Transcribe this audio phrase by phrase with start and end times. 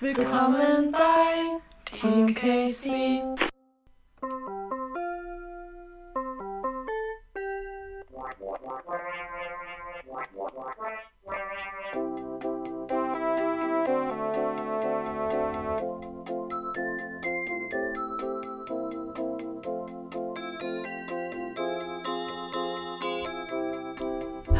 [0.00, 3.20] Willkommen bei Team Casey.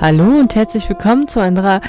[0.01, 1.81] Hallo und herzlich willkommen zu unserer,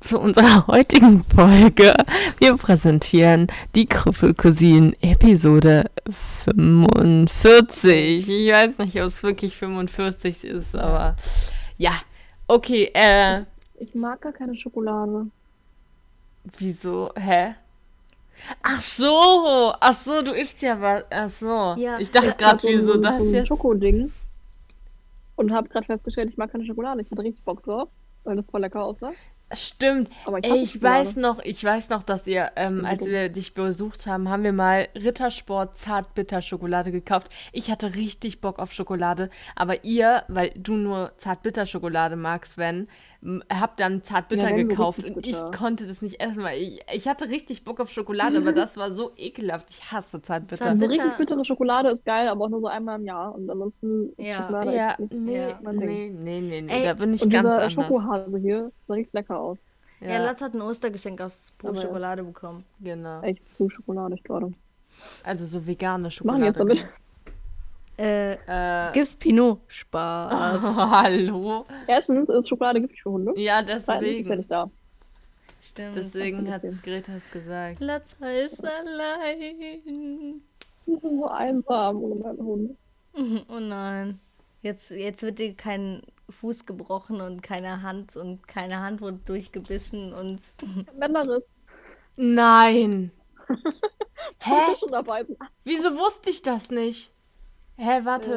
[0.00, 1.94] zu unserer heutigen Folge.
[2.38, 8.28] Wir präsentieren die Krüffelcousinen Episode 45.
[8.28, 11.16] Ich weiß nicht, ob es wirklich 45 ist, aber
[11.78, 11.92] ja.
[12.46, 13.42] Okay, äh.
[13.78, 15.26] Ich mag gar keine Schokolade.
[16.58, 17.10] Wieso?
[17.16, 17.54] Hä?
[18.62, 21.04] Ach so, ach so, du isst ja was.
[21.10, 21.74] Ach so.
[21.78, 21.98] Ja.
[21.98, 23.48] Ich dachte gerade, so wieso ein- das so ein jetzt?
[23.48, 24.12] Schokoding.
[25.36, 27.02] Und habe gerade festgestellt, ich mag keine Schokolade.
[27.02, 27.88] Ich hatte richtig Bock drauf,
[28.24, 29.12] weil das voll lecker aussah.
[29.54, 30.10] Stimmt.
[30.24, 31.06] Aber ich, Ey, ich Schokolade.
[31.06, 34.52] weiß noch, ich weiß noch, dass ihr, ähm, als wir dich besucht haben, haben wir
[34.52, 37.28] mal Rittersport Zartbitter-Schokolade gekauft.
[37.52, 42.86] Ich hatte richtig Bock auf Schokolade, aber ihr, weil du nur Zartbitter-Schokolade magst, wenn,
[43.22, 46.60] m, habt dann Zartbitter Ja, so gekauft richtig und ich konnte das nicht essen, weil
[46.60, 49.70] ich, ich hatte richtig Bock auf Schokolade, aber das war so ekelhaft.
[49.70, 50.76] Ich hasse Zartbitter.
[50.76, 51.04] So Bitter.
[51.04, 53.34] richtig bittere Schokolade ist geil, aber auch nur so einmal im Jahr.
[53.34, 54.38] Und ansonsten ist Ja.
[54.42, 55.60] Schokolade Ja, nee, Ja.
[55.62, 57.72] nee, nee, nee, nee, Ey, da bin ich Und ganz dieser anders.
[57.72, 59.58] Schokohase hier sah richtig lecker aus.
[60.00, 62.64] Ja, Latz hat ein Ostergeschenk aus Pro Aber Schokolade bekommen.
[62.80, 63.22] genau.
[63.22, 64.52] Echt zu schokoladig gerade.
[65.24, 66.46] Also so vegane Was machen Schokolade.
[66.46, 66.86] jetzt damit?
[67.98, 68.32] Äh,
[68.88, 69.60] Äh, gibt's Pinot?
[69.68, 70.76] Spaß.
[70.90, 71.66] hallo?
[71.86, 73.32] Erstens ist Schokolade giftig für Hunde.
[73.40, 74.36] Ja, Zweitens ist er deswegen.
[74.38, 74.70] nicht da.
[75.62, 75.96] Stimmt.
[75.96, 76.62] Deswegen hat.
[76.82, 77.80] Greta es gesagt.
[77.80, 79.40] Latz ist allein.
[80.86, 82.76] Die sind so einsam ohne meine Hunde.
[83.48, 84.20] Oh nein.
[84.60, 90.12] Jetzt, jetzt wird dir kein Fuß gebrochen und keine Hand und keine Hand wurde durchgebissen
[90.12, 90.38] und
[90.98, 91.44] Bänderriss.
[92.16, 93.10] Nein.
[94.42, 94.74] Hä?
[95.64, 97.10] Wieso wusste ich das nicht?
[97.76, 98.34] Hä, warte.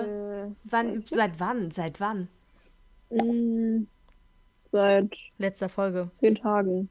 [0.52, 1.72] Äh, wann, seit wann?
[1.72, 2.28] Seit wann?
[3.10, 3.86] mh,
[4.72, 6.12] seit letzter Folge.
[6.20, 6.90] zehn Tagen.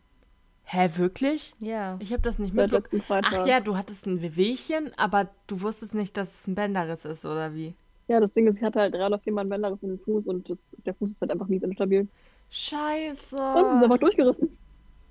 [0.65, 1.55] Hä, wirklich?
[1.61, 1.97] Ja.
[2.01, 2.83] Ich habe das nicht Seit mitbekommen.
[2.83, 3.33] letzten Freitag.
[3.35, 7.25] Ach ja, du hattest ein Wehwehchen, aber du wusstest nicht, dass es ein Bänderriss ist,
[7.25, 7.75] oder wie?
[8.09, 10.27] Ja, das Ding ist, ich hatte halt drei oder viermal einen Bänderriss in den Fuß
[10.27, 12.09] und das, der Fuß ist halt einfach mies instabil.
[12.51, 13.37] Scheiße.
[13.37, 14.57] Und es ist einfach durchgerissen.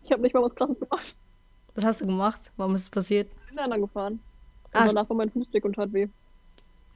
[0.03, 1.15] Ich habe nicht mal was krasses gemacht.
[1.75, 2.51] Was hast du gemacht?
[2.57, 3.29] Warum ist es passiert?
[3.41, 4.13] Ich bin Länder gefahren.
[4.13, 4.21] Und
[4.73, 6.07] Ah, danach war mein Fuß dick und tat weh.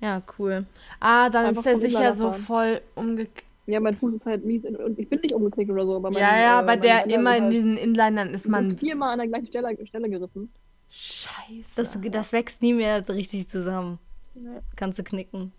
[0.02, 0.66] Ja, cool.
[1.00, 2.42] Ah, dann Einfach ist er sicher Inliner so fahren.
[2.42, 3.44] voll umgeknickt.
[3.68, 4.64] Ja, mein Fuß ist halt mies.
[4.66, 5.96] Und ich bin nicht umgeknickt oder so.
[5.98, 8.34] Aber mein, Ja, ja, äh, aber mein der Bänder immer ist in halt, diesen Inlinern
[8.34, 8.66] ist man.
[8.66, 10.52] ist viermal an der gleichen Stelle, Stelle gerissen.
[10.90, 11.76] Scheiße.
[11.78, 14.00] Das, das wächst nie mehr richtig zusammen.
[14.36, 14.60] Ja.
[14.76, 15.54] Kannst du knicken.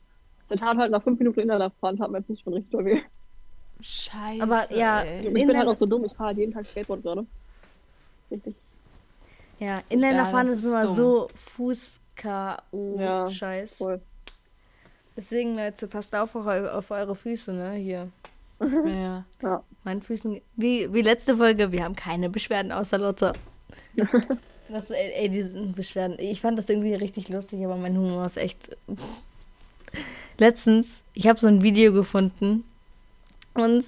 [0.50, 3.00] Der tat halt nach fünf Minuten Inliner fahren, tat mein Fuß schon richtig doll weh.
[3.80, 4.42] Scheiße.
[4.42, 5.28] Aber ja, ey.
[5.28, 7.24] Ich bin Inliner- halt auch so dumm, ich fahre halt jeden Tag Skateboard gerade.
[8.30, 8.54] Richtig.
[9.59, 10.94] Ja, Inlinerfahren das ist ist immer dumm.
[10.94, 13.78] so Ja, Fuß-K.O.-Scheiß.
[13.78, 14.00] Voll.
[15.17, 17.73] Deswegen, Leute, passt auf, auf, eu- auf eure Füße, ne?
[17.75, 18.09] Hier.
[18.61, 19.25] Ja.
[19.43, 19.62] Ja.
[19.84, 20.41] Meinen Füßen.
[20.56, 23.33] Wie, wie letzte Folge, wir haben keine Beschwerden außer Lotte.
[24.69, 26.17] Das, ey, ey, diesen Beschwerden.
[26.19, 28.75] Ich fand das irgendwie richtig lustig, aber mein Humor ist echt.
[30.39, 32.65] Letztens, ich habe so ein Video gefunden
[33.55, 33.84] und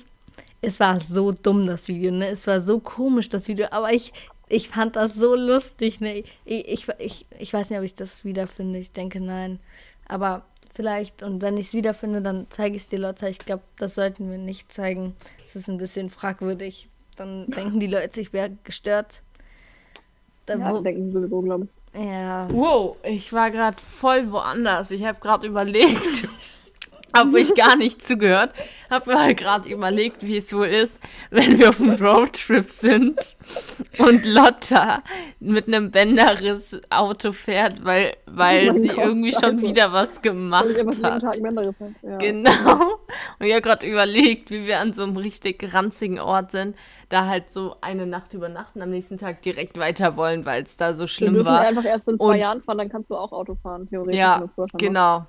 [0.61, 2.29] es war so dumm, das Video, ne?
[2.29, 4.13] Es war so komisch, das Video, aber ich,
[4.49, 6.23] ich fand das so lustig, ne?
[6.45, 8.79] Ich, ich, ich, ich weiß nicht, ob ich das wiederfinde.
[8.79, 9.59] Ich denke, nein.
[10.07, 13.29] Aber vielleicht, und wenn ich es wiederfinde, dann zeige ich es dir, Leute.
[13.29, 15.15] Ich glaube, das sollten wir nicht zeigen.
[15.45, 16.89] Es ist ein bisschen fragwürdig.
[17.17, 19.23] Dann denken die Leute, ich wäre gestört.
[20.47, 22.01] Da, Ja, wo, denken sie sowieso, glaube ich.
[22.01, 24.91] ja, Wow, ich war gerade voll woanders.
[24.91, 26.29] Ich habe gerade überlegt,
[27.17, 28.53] habe ich gar nicht zugehört,
[28.91, 33.37] habe mir gerade überlegt, wie es wohl ist, wenn wir auf einem Roadtrip sind
[33.99, 35.03] und Lotta
[35.41, 40.67] mit einem Bänderriss Auto fährt, weil, weil sie irgendwie schon wieder was gemacht
[41.03, 41.39] hat.
[42.03, 42.17] Ja.
[42.19, 42.99] Genau.
[43.39, 46.77] Und ich habe gerade überlegt, wie wir an so einem richtig ranzigen Ort sind,
[47.09, 50.95] da halt so eine Nacht übernachten, am nächsten Tag direkt weiter wollen, weil es da
[50.95, 51.60] so Wir schlimm dürfen war.
[51.60, 54.19] einfach erst in zwei Und- Jahren fahren, dann kannst du auch Auto fahren, theoretisch.
[54.19, 54.72] Ja, du machst.
[54.78, 55.27] genau.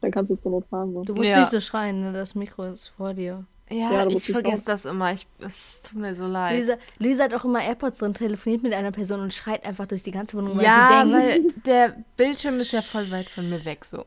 [0.00, 0.92] Dann kannst du zur Not fahren.
[0.94, 1.02] So.
[1.04, 1.40] du musst Ja.
[1.40, 2.12] nicht so schreien, ne?
[2.12, 3.44] Das Mikro ist vor dir.
[3.68, 5.12] Ja, Ja, ich vergesse das immer.
[5.12, 6.56] Ich, es tut mir so leid.
[6.58, 10.02] Luisa, Luisa hat auch immer AirPods drin, telefoniert mit einer Person und schreit einfach durch
[10.02, 11.44] die ganze Wohnung, weil ja, sie denkt.
[11.44, 14.04] weil der Bildschirm ist ja voll weit von mir weg so.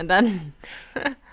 [0.00, 0.52] Und dann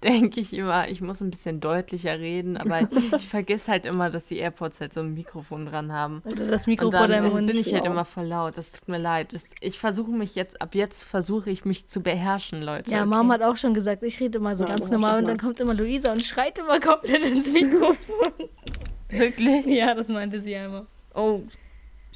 [0.04, 4.26] denke ich immer, ich muss ein bisschen deutlicher reden, aber ich vergesse halt immer, dass
[4.26, 6.22] die AirPods halt so ein Mikrofon dran haben.
[6.24, 7.46] Oder das Mikro Und vor dann deinem Mund.
[7.46, 7.90] bin ich halt ja.
[7.90, 8.56] immer voll laut.
[8.56, 9.34] Das tut mir leid.
[9.34, 12.90] Das, ich versuche mich jetzt, ab jetzt versuche ich mich zu beherrschen, Leute.
[12.90, 13.08] Ja, okay?
[13.08, 15.60] Mama hat auch schon gesagt, ich rede immer so Ja, ganz normal und dann kommt
[15.60, 17.96] immer Luisa und schreit immer komplett ins Mikrofon.
[19.08, 19.66] Wirklich?
[19.66, 20.86] ja, das meinte sie einmal.
[21.14, 21.42] Oh,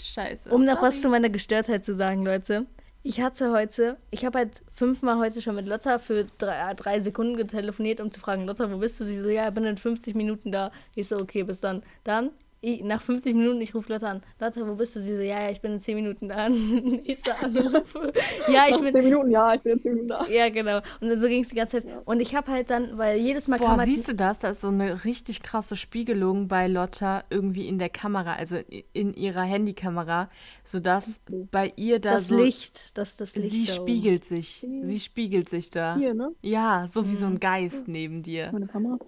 [0.01, 0.51] Scheiße.
[0.51, 2.67] Um noch was zu meiner Gestörtheit zu sagen, Leute.
[3.07, 7.37] Ich hatte heute, ich habe halt fünfmal heute schon mit Lotta für drei, drei Sekunden
[7.37, 9.05] getelefoniert, um zu fragen, Lotta, wo bist du?
[9.05, 10.73] Sie so, ja, ich bin in 50 Minuten da.
[10.95, 11.83] Ich so, okay, bis dann.
[12.05, 12.31] Dann,
[12.65, 14.23] ich, nach 50 Minuten, ich rufe Lotta an.
[14.41, 15.01] Lotta, wo bist du?
[15.01, 16.49] Sie so, ja, ja, ich bin in 10 Minuten da.
[17.05, 18.13] Ich so, anrufe.
[18.49, 20.27] Ja, ich bin, 10 Minuten, ja, ich bin jetzt 10 Minuten da.
[20.29, 20.79] ja, genau.
[21.01, 21.93] Und dann so ging es die ganze Zeit.
[22.07, 24.39] Und ich habe halt dann, weil jedes Mal kam Boah, halt siehst du das?
[24.39, 28.57] Da ist so eine richtig krasse Spiegelung bei Lotta irgendwie in der Kamera, also
[28.93, 30.29] in ihrer Handykamera,
[30.65, 31.21] sodass
[31.51, 33.51] bei ihr da das so Licht, das das Licht.
[33.51, 33.83] sie da oben.
[33.93, 34.67] spiegelt sich.
[34.83, 35.97] Sie spiegelt sich da.
[35.97, 36.31] Hier, ne?
[36.43, 37.35] Ja, so wie so Mhm.
[37.35, 38.51] ein Geist neben dir.
[38.53, 38.99] Meine Kamera.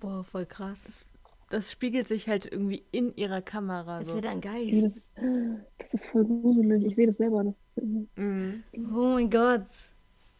[0.00, 0.82] Boah, voll krass.
[0.84, 1.06] Das
[1.70, 4.16] spiegelt sich halt irgendwie in ihrer Kamera Als so.
[4.16, 4.84] wäre ein Geist.
[4.84, 5.12] das, ist,
[5.78, 6.84] das ist voll gruselig.
[6.86, 7.44] Ich sehe das selber.
[7.44, 8.62] Das ist, Mhm.
[8.94, 9.62] Oh mein Gott.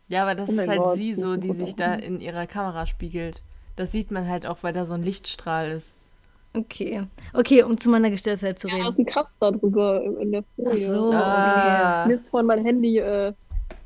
[0.09, 2.47] Ja, aber das Oh ist halt Gott, sie das so, die sich da in ihrer
[2.47, 3.43] Kamera spiegelt.
[3.77, 5.97] Das sieht man halt auch, weil da so ein Lichtstrahl ist.
[6.55, 7.03] Okay.
[7.35, 8.89] Okay, um zu meiner Gestörtheit zu da reden.
[8.89, 10.71] ist ein Kratzer drüber in der Folie.
[10.73, 11.13] Ach so.
[11.13, 12.05] Ah.
[12.07, 13.33] Mir ist vorhin mein Handy äh,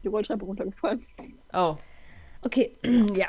[0.05, 1.05] die Rolltreppe runtergefallen.
[1.53, 1.77] Oh,
[2.43, 2.73] Okay,
[3.15, 3.27] ja.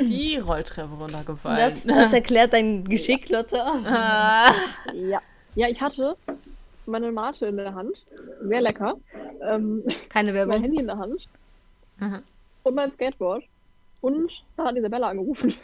[0.00, 1.58] die Rolltreppe runtergefallen.
[1.58, 3.66] Das, das erklärt dein Geschick, Lotta.
[3.86, 4.52] ah.
[4.94, 5.20] Ja.
[5.54, 6.16] Ja, ich hatte
[6.86, 8.04] meine Mate in der Hand.
[8.42, 8.96] Sehr lecker.
[9.42, 10.62] Ähm, Keine mein Werbung.
[10.62, 11.28] Handy in der Hand.
[11.98, 12.22] Mhm.
[12.62, 13.44] Und mein Skateboard.
[14.00, 15.54] Und da hat Isabella angerufen.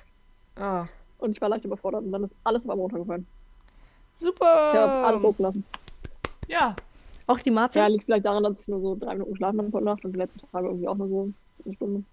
[0.60, 0.84] oh.
[1.18, 2.04] Und ich war leicht überfordert.
[2.04, 3.26] Und dann ist alles auf einmal runtergefallen.
[4.20, 5.06] Ich habe Super.
[5.06, 5.64] alles losgelassen.
[6.48, 6.74] Ja,
[7.26, 7.78] Auch die Marze?
[7.78, 10.12] Ja, liegt vielleicht daran, dass ich nur so drei Minuten geschlafen habe heute Nacht und
[10.12, 11.32] die letzten Tage irgendwie auch nur so
[11.64, 12.04] eine Stunde.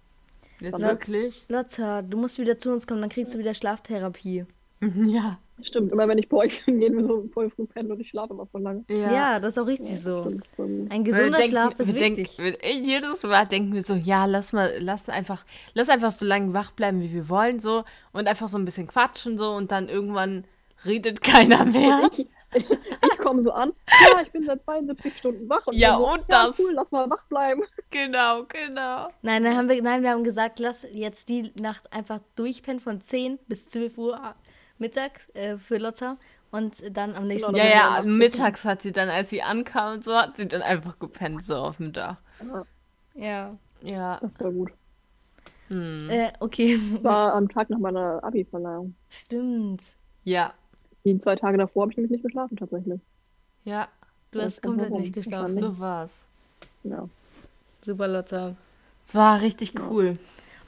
[0.60, 1.44] Jetzt wirklich?
[1.48, 4.44] Lotta, du musst wieder zu uns kommen, dann kriegst du wieder Schlaftherapie.
[4.82, 5.38] Ja.
[5.62, 8.08] Stimmt, immer wenn ich bei euch bin, gehen wir so voll früh pennen und ich
[8.08, 8.82] schlafe immer voll lange.
[8.88, 10.24] Ja, das ist auch richtig so.
[10.24, 10.90] Stimmt, voll gut.
[10.90, 12.36] Ein gesunder denken- Schlaf ist wichtig.
[12.38, 16.24] Denken, wir- jedes Mal denken wir so, ja, lass mal, lass einfach, lass einfach so
[16.24, 19.70] lange wach bleiben, wie wir wollen, so und einfach so ein bisschen quatschen so und
[19.70, 20.44] dann irgendwann
[20.84, 22.08] redet keiner mehr.
[22.12, 23.72] Ich, ich, ich komme so an,
[24.12, 25.66] ja, ich bin seit 72 Stunden wach.
[25.66, 26.58] Und Ja, so, und ja, das.
[26.58, 27.62] cool, lass mal wach bleiben.
[27.90, 29.08] genau, genau.
[29.22, 33.00] Nein, dann haben wir, nein, wir haben gesagt, lass jetzt die Nacht einfach durchpennen von
[33.00, 34.34] 10 bis 12 Uhr
[34.78, 36.16] mittags äh, für Lotta
[36.50, 37.74] und dann am nächsten Ja, Tag.
[37.74, 40.98] ja, wir mittags hat sie dann, als sie ankam und so, hat sie dann einfach
[40.98, 42.16] gepennt, so auf dem Dach.
[43.14, 43.56] Ja.
[43.82, 44.18] Ja.
[44.20, 44.72] Das war gut.
[45.68, 46.08] Hm.
[46.10, 46.80] Äh, okay.
[46.94, 48.94] Das war am Tag nach meiner Abi-Verleihung.
[49.08, 49.82] Stimmt.
[50.24, 50.52] Ja.
[51.04, 53.00] Die zwei Tage davor habe ich nämlich nicht geschlafen, tatsächlich.
[53.64, 53.88] Ja.
[54.30, 55.54] Du Das hast komplett nicht geschlafen.
[55.56, 55.76] Wahrscheinlich.
[55.76, 56.26] So war's.
[56.84, 57.08] Ja.
[57.84, 58.56] Super, Lotta.
[59.12, 60.18] War richtig cool.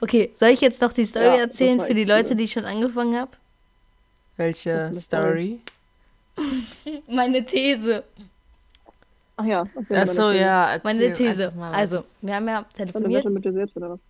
[0.01, 2.35] Okay, soll ich jetzt noch die Story Ja, erzählen für die Leute, cool.
[2.35, 3.31] die ich schon angefangen habe?
[4.35, 5.61] Welche Story?
[7.07, 8.03] Meine These.
[9.37, 9.63] Ach ja.
[9.75, 10.71] erzähl Ach so, deine ja.
[10.73, 11.53] Erzähl Meine These.
[11.71, 13.25] Also, wir haben ja Deine telefoniert.
[13.25, 14.01] Wette mit dir selbst oder was?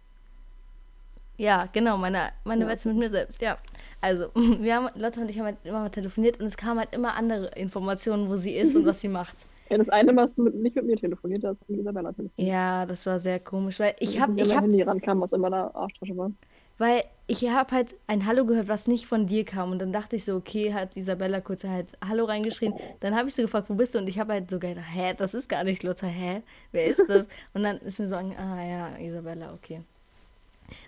[1.37, 2.67] Ja, genau, meine, meine Ja.
[2.67, 3.57] Wette mit mir selbst, ja.
[4.03, 6.93] Also, wir haben, Lotta und ich haben halt immer mal telefoniert und es kamen halt
[6.93, 9.37] immer andere Informationen, wo sie ist und was sie macht.
[9.69, 11.81] Ja, das eine Mal hast du mit, nicht mit mir telefoniert, da hast du mit
[11.81, 12.53] Isabella telefoniert.
[12.53, 15.73] Ja, das war sehr komisch, weil ich habe, ich habe, Handy rankam, was in meiner
[15.73, 16.31] Arschtasche war.
[16.77, 20.17] weil ich habe halt ein Hallo gehört, was nicht von dir kam und dann dachte
[20.17, 22.73] ich so, okay, hat Isabella kurz halt Hallo reingeschrien.
[22.99, 23.99] Dann habe ich so gefragt, wo bist du?
[23.99, 27.07] Und ich habe halt so gedacht, hä, das ist gar nicht Lotta, hä, wer ist
[27.09, 27.27] das?
[27.53, 29.81] Und dann ist mir so, ah ja, Isabella, okay.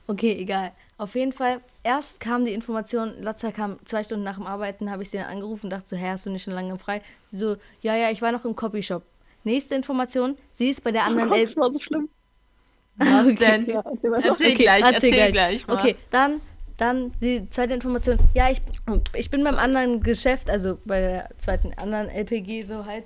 [0.07, 0.71] Okay, egal.
[0.97, 5.03] Auf jeden Fall, erst kam die Information, Lotta kam zwei Stunden nach dem Arbeiten, habe
[5.03, 7.01] ich sie dann angerufen und dachte so, hä, hast du nicht schon lange frei?
[7.31, 9.03] Sie so, ja, ja, ich war noch im Copyshop.
[9.43, 12.09] Nächste Information, sie ist bei der anderen Oh, Elf das war so schlimm.
[12.97, 13.65] Was denn?
[13.65, 14.13] Ja, erzähl.
[14.23, 15.75] Erzähl gleich, erzähl gleich, mal.
[15.77, 16.39] Okay, dann,
[16.77, 18.17] dann die zweite Information.
[18.33, 18.61] Ja, ich,
[19.13, 23.05] ich bin beim anderen Geschäft, also bei der zweiten anderen LPG so halt.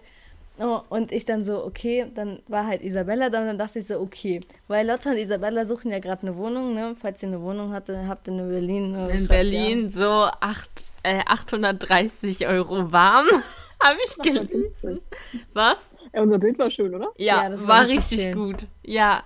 [0.61, 3.87] Oh, und ich dann so, okay, dann war halt Isabella da und dann dachte ich
[3.87, 4.41] so, okay.
[4.67, 6.95] Weil Lotta und Isabella suchen ja gerade eine Wohnung, ne?
[6.99, 8.93] Falls ihr eine Wohnung hatte, habt ihr in Berlin.
[8.95, 13.27] äh, In schreibt Berlin so acht, äh, 830 Euro warm,
[13.83, 14.99] habe ich gelesen.
[15.53, 15.93] Was?
[16.13, 17.07] Ja, unser Bild war schön, oder?
[17.17, 18.35] Ja, Ja, das war war richtig schön.
[18.35, 18.65] gut.
[18.83, 19.23] Ja.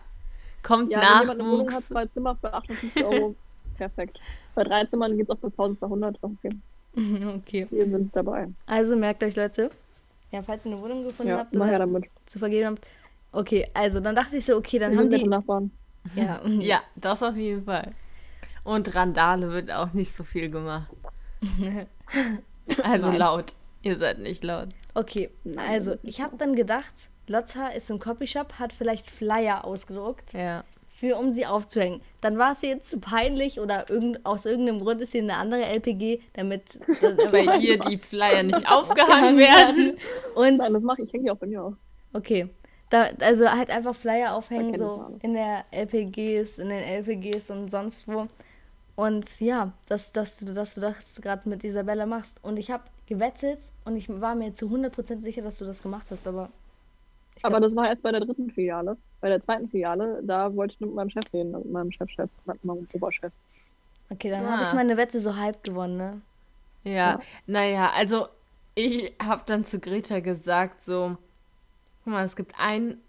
[0.62, 1.88] Kommt Ja, wenn jemand eine Wohnung hat, Nachwuchs.
[1.88, 3.36] zwei Zimmer für 58 Euro,
[3.78, 4.20] perfekt.
[4.56, 6.50] Bei drei Zimmern geht es auch bis 1200, ist auch okay.
[6.50, 6.60] Ja.
[7.38, 7.66] Okay.
[7.72, 8.50] Wir sind dabei.
[8.68, 9.72] Also merkt euch, Leute.
[10.34, 12.06] Ja, falls ihr eine Wohnung gefunden Ja, habt oder damit.
[12.26, 12.88] zu vergeben habt.
[13.32, 15.24] Okay, also dann dachte ich so, okay, dann Wir haben die.
[15.28, 15.72] Nachbarn.
[16.16, 17.92] Ja, Ja, das auf jeden Fall.
[18.64, 20.90] Und Randale wird auch nicht so viel gemacht.
[22.82, 23.18] Also Nein.
[23.20, 23.56] laut.
[23.82, 24.70] Ihr seid nicht laut.
[24.94, 26.94] Okay, also ich habe dann gedacht,
[27.28, 30.64] Lotta ist im Copyshop, hat vielleicht Flyer ausgedruckt, Ja.
[31.04, 32.00] Für, um sie aufzuhängen.
[32.22, 35.38] Dann war es ihr zu peinlich oder irgend, aus irgendeinem Grund ist sie in eine
[35.38, 36.80] andere LPG, damit
[37.32, 39.98] Bei ihr die Flyer nicht aufgehangen werden.
[40.34, 41.12] Und Nein, das mache ich.
[41.12, 41.74] Hänge die auch bei mir auf.
[42.14, 42.48] okay,
[42.90, 48.08] da, also halt einfach Flyer aufhängen, so in der LPGs, in den LPGs und sonst
[48.08, 48.28] wo.
[48.96, 52.38] Und ja, dass, dass du, dass du das gerade mit Isabella machst.
[52.44, 56.08] Und ich habe gewettet und ich war mir zu 100% sicher, dass du das gemacht
[56.12, 56.50] hast, aber.
[57.36, 58.98] Ich Aber glaub- das war erst bei der dritten Filiale.
[59.22, 61.92] Bei der zweiten Filiale, da wollte ich nur mit meinem Chef reden, also mit meinem
[61.92, 63.32] Chefchef, mit meinem Oberchef.
[64.10, 64.76] Okay, dann habe ich Ah.
[64.76, 66.22] meine Wette so halb gewonnen, ne?
[66.84, 67.20] Ja, Ja.
[67.48, 68.28] naja, also
[68.76, 71.18] ich habe dann zu Greta gesagt, so,
[72.04, 73.02] guck mal, es gibt einen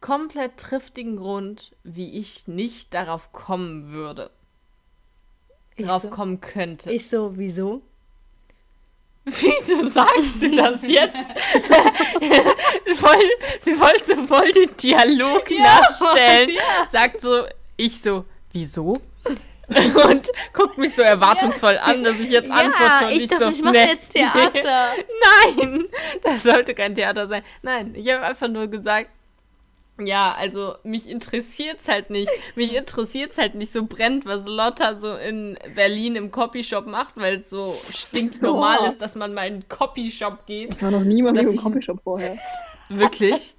[0.00, 4.30] komplett triftigen Grund, wie ich nicht darauf kommen würde,
[5.76, 6.90] Ich drauf so, kommen könnte.
[6.92, 7.82] ich so, wieso?
[9.28, 11.18] Wieso sagst du das jetzt?
[12.96, 13.24] voll,
[13.60, 16.50] sie wollte voll den Dialog nachstellen.
[16.90, 17.44] Sagt so,
[17.76, 18.96] ich so, wieso?
[19.68, 23.06] Und guckt mich so erwartungsvoll an, dass ich jetzt antworte.
[23.06, 24.92] Und ich dachte, so, ich mache nee, jetzt Theater.
[25.56, 25.88] Nein,
[26.22, 27.42] das sollte kein Theater sein.
[27.60, 29.10] Nein, ich habe einfach nur gesagt,
[29.98, 32.30] ja, also mich interessiert's halt nicht.
[32.54, 37.38] Mich interessiert's halt nicht so brennt, was Lotta so in Berlin im Copyshop macht, weil
[37.38, 38.86] es so stinknormal Oh.
[38.86, 40.74] ist, dass man mal in einen Copyshop geht.
[40.74, 42.36] Ich war noch nie mal Dass im Copyshop vorher.
[42.90, 43.54] Wirklich?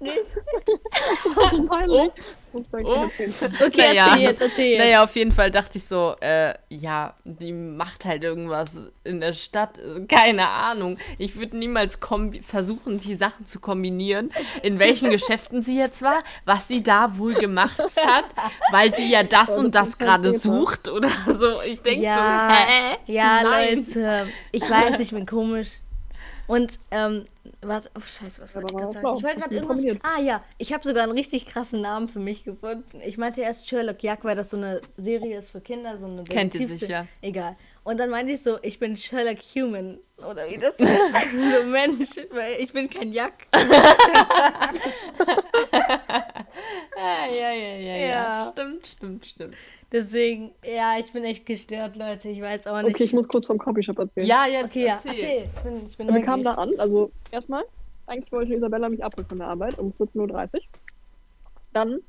[1.88, 2.42] Ups.
[2.52, 3.42] Ups.
[3.64, 4.06] Okay, Naja.
[4.08, 4.78] erzähl jetzt, erzähl jetzt.
[4.78, 9.32] Naja, auf jeden Fall dachte ich so, äh, ja, die macht halt irgendwas in der
[9.32, 9.78] Stadt.
[10.08, 10.98] Keine Ahnung.
[11.18, 11.98] Ich würde niemals
[12.42, 14.30] versuchen, die Sachen zu kombinieren,
[14.62, 18.24] in welchen Geschäften sie jetzt war, was sie da wohl gemacht hat,
[18.72, 21.60] weil sie ja das Oh, und das gerade sucht oder so.
[21.62, 22.96] Ich denke ja, so, hä?
[23.12, 23.76] ja, Nein.
[23.78, 25.80] Leute, ich weiß, ich bin komisch.
[26.46, 27.26] Und, ähm,
[27.62, 29.02] warte, oh, scheiße, was wollte ich gerade war sagen?
[29.02, 29.16] blau.
[29.16, 30.04] Ich wollte gerade irgendwas, kombiniert?
[30.04, 33.00] ah ja, ich habe sogar einen richtig krassen Namen für mich gefunden.
[33.04, 36.24] Ich meinte erst Sherlock Jack, weil das so eine Serie ist für Kinder, so eine
[36.24, 37.06] Kennt ihr sicher.
[37.20, 37.56] Egal.
[37.82, 42.10] Und dann meinte ich so, ich bin Sherlock Human, oder wie das heißt, so Mensch,
[42.30, 43.46] weil ich bin kein Jack.
[43.54, 43.60] Ja,
[47.26, 47.96] ja, ja, ja, ja.
[47.96, 48.52] Ja.
[48.52, 49.56] Stimmt, stimmt, stimmt.
[49.92, 52.94] Deswegen, ja, ich bin echt gestört, Leute, ich weiß auch nicht.
[52.94, 54.26] Okay, ich muss kurz vom Copyshop erzählen.
[54.26, 55.10] Ja, jetzt Okay, ja, erzähl.
[55.12, 55.48] erzähl.
[55.54, 57.64] Ich bin, ich bin Wir kamen da an, also erstmal,
[58.06, 60.60] eigentlich wollte Isabella mich abholen von der Arbeit um 14.30 Uhr.
[61.72, 62.00] Dann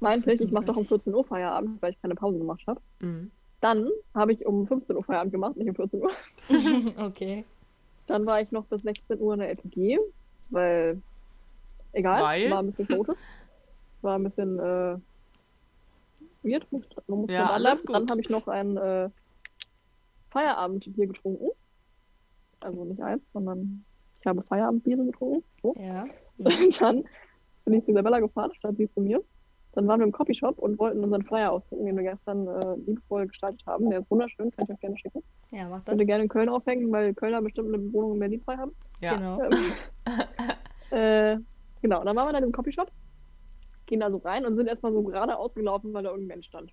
[0.00, 2.80] meinte ich, ich mache doch um 14 Uhr Feierabend, weil ich keine Pause gemacht habe.
[3.00, 3.30] Mhm.
[3.60, 6.10] Dann habe ich um 15 Uhr Feierabend gemacht, nicht um 14 Uhr.
[7.04, 7.44] Okay.
[8.06, 9.98] Dann war ich noch bis 16 Uhr in der FG,
[10.50, 11.02] weil,
[11.92, 12.50] egal, Weil?
[12.50, 13.18] war ein bisschen chaotisch.
[14.02, 14.96] War ein bisschen, äh,
[16.46, 16.70] weird.
[16.72, 17.86] muss- muss Ja, alles anlernen.
[17.86, 18.10] Dann gut.
[18.10, 19.10] habe ich noch ein äh,
[20.30, 21.48] Feierabendbier getrunken.
[22.60, 23.84] Also nicht eins, sondern
[24.20, 25.44] ich habe Feierabendbiere getrunken.
[25.62, 25.74] So.
[25.78, 26.04] Ja.
[26.38, 27.04] Und dann
[27.64, 29.22] bin ich zu Isabella gefahren, statt sie zu mir.
[29.72, 33.26] Dann waren wir im Copyshop und wollten unseren Flyer ausdrucken, den wir gestern äh, liebevoll
[33.26, 33.90] gestaltet haben.
[33.90, 35.22] Der ist wunderschön, kann ich euch gerne schicken.
[35.50, 35.84] Ja, mach das.
[35.86, 38.72] Könnt ihr gerne in Köln aufhängen, weil Kölner bestimmt eine Wohnung in Berlin frei haben.
[39.02, 39.16] Ja.
[39.16, 39.38] Genau.
[40.90, 41.36] äh,
[41.82, 42.90] genau, dann waren wir dann im Copyshop,
[43.86, 46.72] gehen da so rein und sind erstmal so gerade ausgelaufen, weil da irgendein Mensch stand.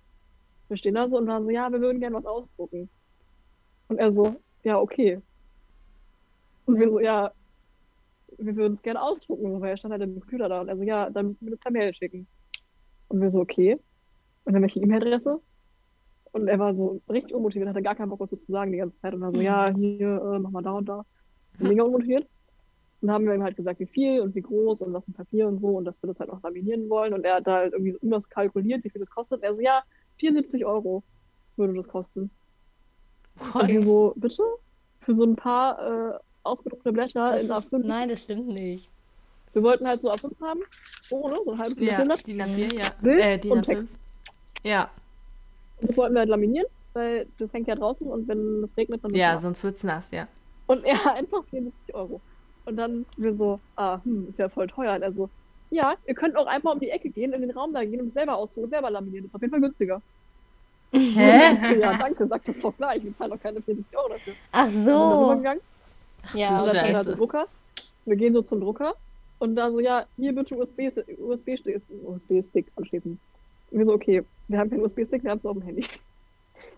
[0.68, 2.88] Wir stehen da so und waren so, ja, wir würden gerne was ausdrucken.
[3.88, 5.20] Und er so, ja, okay.
[6.66, 7.32] Und wir so, ja,
[8.38, 10.76] wir würden es gerne ausdrucken, so, weil er stand halt im Computer da und er
[10.76, 12.26] so, ja, dann müssen wir das per Mail schicken.
[13.08, 13.78] Und wir so, okay.
[14.44, 15.40] Und dann welche E-Mail-Adresse?
[16.32, 18.98] Und er war so richtig unmotiviert, hatte gar keinen Bock, was zu sagen die ganze
[19.00, 19.14] Zeit.
[19.14, 21.04] Und war so, ja, hier, äh, mach mal da und da.
[21.58, 22.26] Mega unmotiviert.
[23.04, 25.12] Und dann haben wir ihm halt gesagt, wie viel und wie groß und was ein
[25.12, 27.12] Papier und so und dass wir das halt auch laminieren wollen.
[27.12, 29.42] Und er hat da halt irgendwie so irgendwas kalkuliert, wie viel das kostet.
[29.42, 29.82] Er so, ja,
[30.16, 31.02] 74 Euro
[31.56, 32.30] würde das kosten.
[33.52, 34.42] Und wir so, bitte?
[35.00, 37.78] Für so ein paar äh, ausgedruckte Blätter Das in ist, A5.
[37.86, 38.90] nein, das stimmt nicht.
[39.52, 40.60] Wir wollten halt so A5 haben,
[41.10, 42.26] ohne, so ein halbes Ja, Blatt.
[42.26, 42.86] DIN A4, ja.
[43.02, 43.66] Bild Äh, DIN und A5.
[43.66, 43.88] Text.
[44.62, 44.88] Ja,
[45.82, 49.04] Und das wollten wir halt laminieren, weil das hängt ja draußen und wenn es regnet,
[49.04, 50.26] dann ja, sonst wird's nass, ja.
[50.68, 52.22] Und er einfach 74 Euro.
[52.66, 54.94] Und dann wir so, ah, hm, ist ja voll teuer.
[54.94, 55.28] Und er so,
[55.70, 58.08] ja, ihr könnt auch einfach um die Ecke gehen, in den Raum da gehen und
[58.08, 59.24] es selber ausdrucken, selber laminieren.
[59.24, 60.00] Das ist auf jeden Fall günstiger.
[60.92, 61.78] Hä?
[61.80, 63.02] ja, danke, sag das doch gleich.
[63.02, 64.34] Wir zahlen doch keine 74 Euro dafür.
[64.52, 65.22] Ach so.
[65.22, 65.62] rübergegangen,
[66.32, 67.04] Ja, du Scheiße.
[67.04, 67.46] der Drucker.
[68.04, 68.94] Wir gehen so zum Drucker
[69.38, 71.50] und da so, ja, hier bitte USB-Stick USB
[72.04, 73.18] USB anschließen.
[73.70, 75.84] Und wir so, okay, wir haben keinen USB-Stick, wir haben es nur auf dem Handy.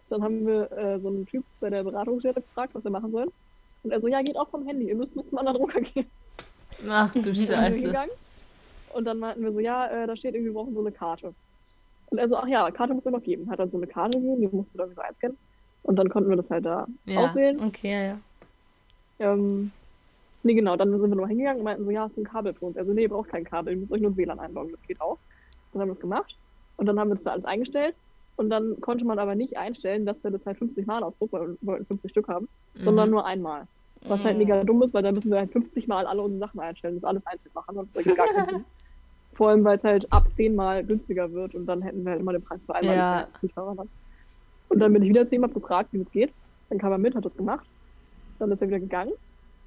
[0.08, 3.30] Dann haben wir äh, so einen Typ bei der Beratungsstelle gefragt, was wir machen sollen.
[3.86, 6.10] Und er so, ja, geht auch vom Handy, ihr müsst nur zum anderen Drucker gehen.
[6.88, 7.94] Ach du Dann Scheiße.
[8.94, 11.32] Und dann meinten wir so, ja, äh, da steht irgendwie, wir brauchen so eine Karte.
[12.10, 13.48] Und er so, ach ja, Karte müssen wir noch geben.
[13.48, 15.38] Hat dann so eine Karte gegeben, die mussten wir irgendwie so einscannen.
[15.84, 17.20] Und dann konnten wir das halt da Ja.
[17.20, 17.60] auswählen.
[17.62, 18.18] Okay, ja, ja.
[19.20, 19.70] Ähm,
[20.42, 22.54] nee, genau, dann sind wir noch hingegangen und meinten so, ja, hast du ein Kabel
[22.54, 22.76] für uns?
[22.76, 25.00] Also, nee, ihr braucht kein Kabel, ihr müsst euch nur ein WLAN einloggen, das geht
[25.00, 25.18] auch.
[25.72, 26.36] Dann haben wir das gemacht
[26.76, 27.94] und dann haben wir das da alles eingestellt.
[28.36, 31.48] Und dann konnte man aber nicht einstellen, dass er das halt 50 Mal ausdruckt, weil
[31.48, 32.48] wir wollten 50 Stück haben,
[32.84, 33.12] sondern Mhm.
[33.12, 33.66] nur einmal.
[34.08, 36.60] Was halt mega dumm ist, weil dann müssen wir halt 50 Mal alle unsere Sachen
[36.60, 38.66] einstellen, das alles einzeln machen und das ergibt gar keinen Sinn.
[39.34, 42.20] Vor allem, weil es halt ab 10 Mal günstiger wird und dann hätten wir halt
[42.20, 43.28] immer den Preis für einmal Ja.
[43.42, 43.90] nicht dann.
[44.68, 46.34] Und dann bin ich wieder zu ihm, hab gefragt, wie das geht.
[46.68, 47.68] Dann kam er mit, hat das gemacht.
[48.38, 49.12] Dann ist er wieder gegangen.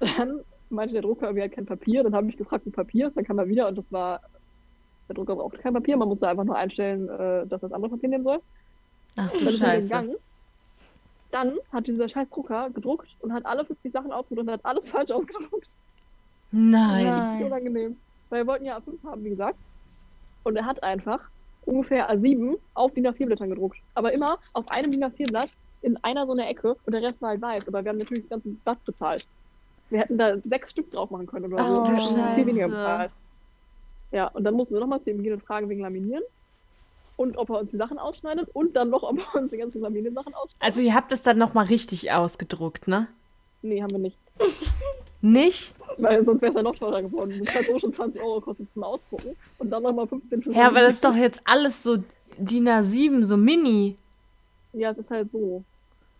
[0.00, 2.02] Dann meinte der Drucker, wir hat kein Papier.
[2.04, 3.10] Dann habe ich gefragt, ein Papier.
[3.14, 4.20] Dann kam er wieder und das war,
[5.10, 5.96] der Drucker brauchte kein Papier.
[5.96, 8.40] Man musste einfach nur einstellen, äh, dass das andere Papier nehmen soll.
[9.16, 9.88] Ach Dann du ist er Scheiße.
[9.88, 10.16] gegangen.
[11.32, 14.88] Dann hat dieser scheiß Drucker gedruckt und hat alle 50 Sachen ausgedruckt und hat alles
[14.88, 15.68] falsch ausgedruckt.
[16.52, 17.04] Nein.
[17.04, 17.38] Nein.
[17.40, 17.96] So unangenehm.
[18.30, 19.56] Weil wir wollten ja A5 haben, wie gesagt.
[20.42, 21.20] Und er hat einfach
[21.66, 23.78] ungefähr A7 auf DIN A4 Blättern gedruckt.
[23.94, 25.50] Aber immer auf einem DIN A4 Blatt
[25.82, 27.68] in einer so einer Ecke und der Rest war halt weiß.
[27.68, 29.26] Aber wir haben natürlich das ganze Blatt bezahlt.
[29.90, 31.82] Wir hätten da sechs Stück drauf machen können oder so.
[31.82, 32.70] Oh, Wir hätten viel weniger Scheiße.
[32.70, 33.10] bezahlt.
[34.12, 36.22] Ja, und dann mussten wir nochmal zu ihm gehen und fragen wegen Laminieren.
[37.16, 39.80] Und ob er uns die Sachen ausschneidet und dann noch, ob er uns die ganzen
[39.82, 40.62] Laminieren-Sachen ausschneidet.
[40.62, 43.08] Also ihr habt es dann nochmal richtig ausgedruckt, ne?
[43.62, 44.16] nee, haben wir nicht.
[45.22, 45.74] Nicht?
[45.98, 47.42] Weil sonst wäre es ja noch teurer geworden.
[47.44, 49.36] Das hat so schon 20 Euro gekostet zum Ausdrucken.
[49.58, 51.98] Und dann nochmal 15 für Ja, aber das ist doch jetzt alles so
[52.38, 53.96] DIN A7, so mini.
[54.72, 55.62] Ja, es ist halt so.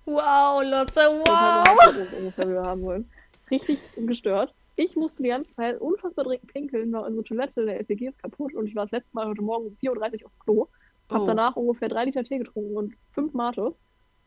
[0.05, 1.69] Wow, Lotte, Das ist halt wow.
[1.69, 3.11] Hauptgrund ungefähr, wir haben wollen.
[3.51, 4.53] Richtig gestört.
[4.83, 8.55] Ich musste die ganze Zeit unfassbar dringend pinkeln, weil unsere Toilette, der LPG ist kaputt
[8.55, 10.69] und ich war das letzte Mal heute Morgen um 4.30 Uhr auf Klo.
[11.11, 11.27] Hab Oh.
[11.27, 13.75] danach ungefähr drei Liter Tee getrunken und fünf Mate.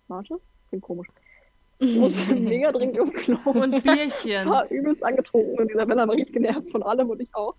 [0.07, 0.39] Mate?
[0.69, 1.07] Klingt komisch.
[1.79, 3.35] Ich musste mega dringend aufs Klo.
[3.45, 4.47] Und Ich Bierchen.
[4.49, 7.55] war übelst angetrunken und Isabella war richtig genervt von allem und ich auch.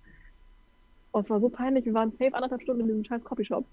[1.12, 1.84] Oh, es war so peinlich.
[1.84, 3.64] Wir waren safe anderthalb Stunden in diesem scheiß Copyshop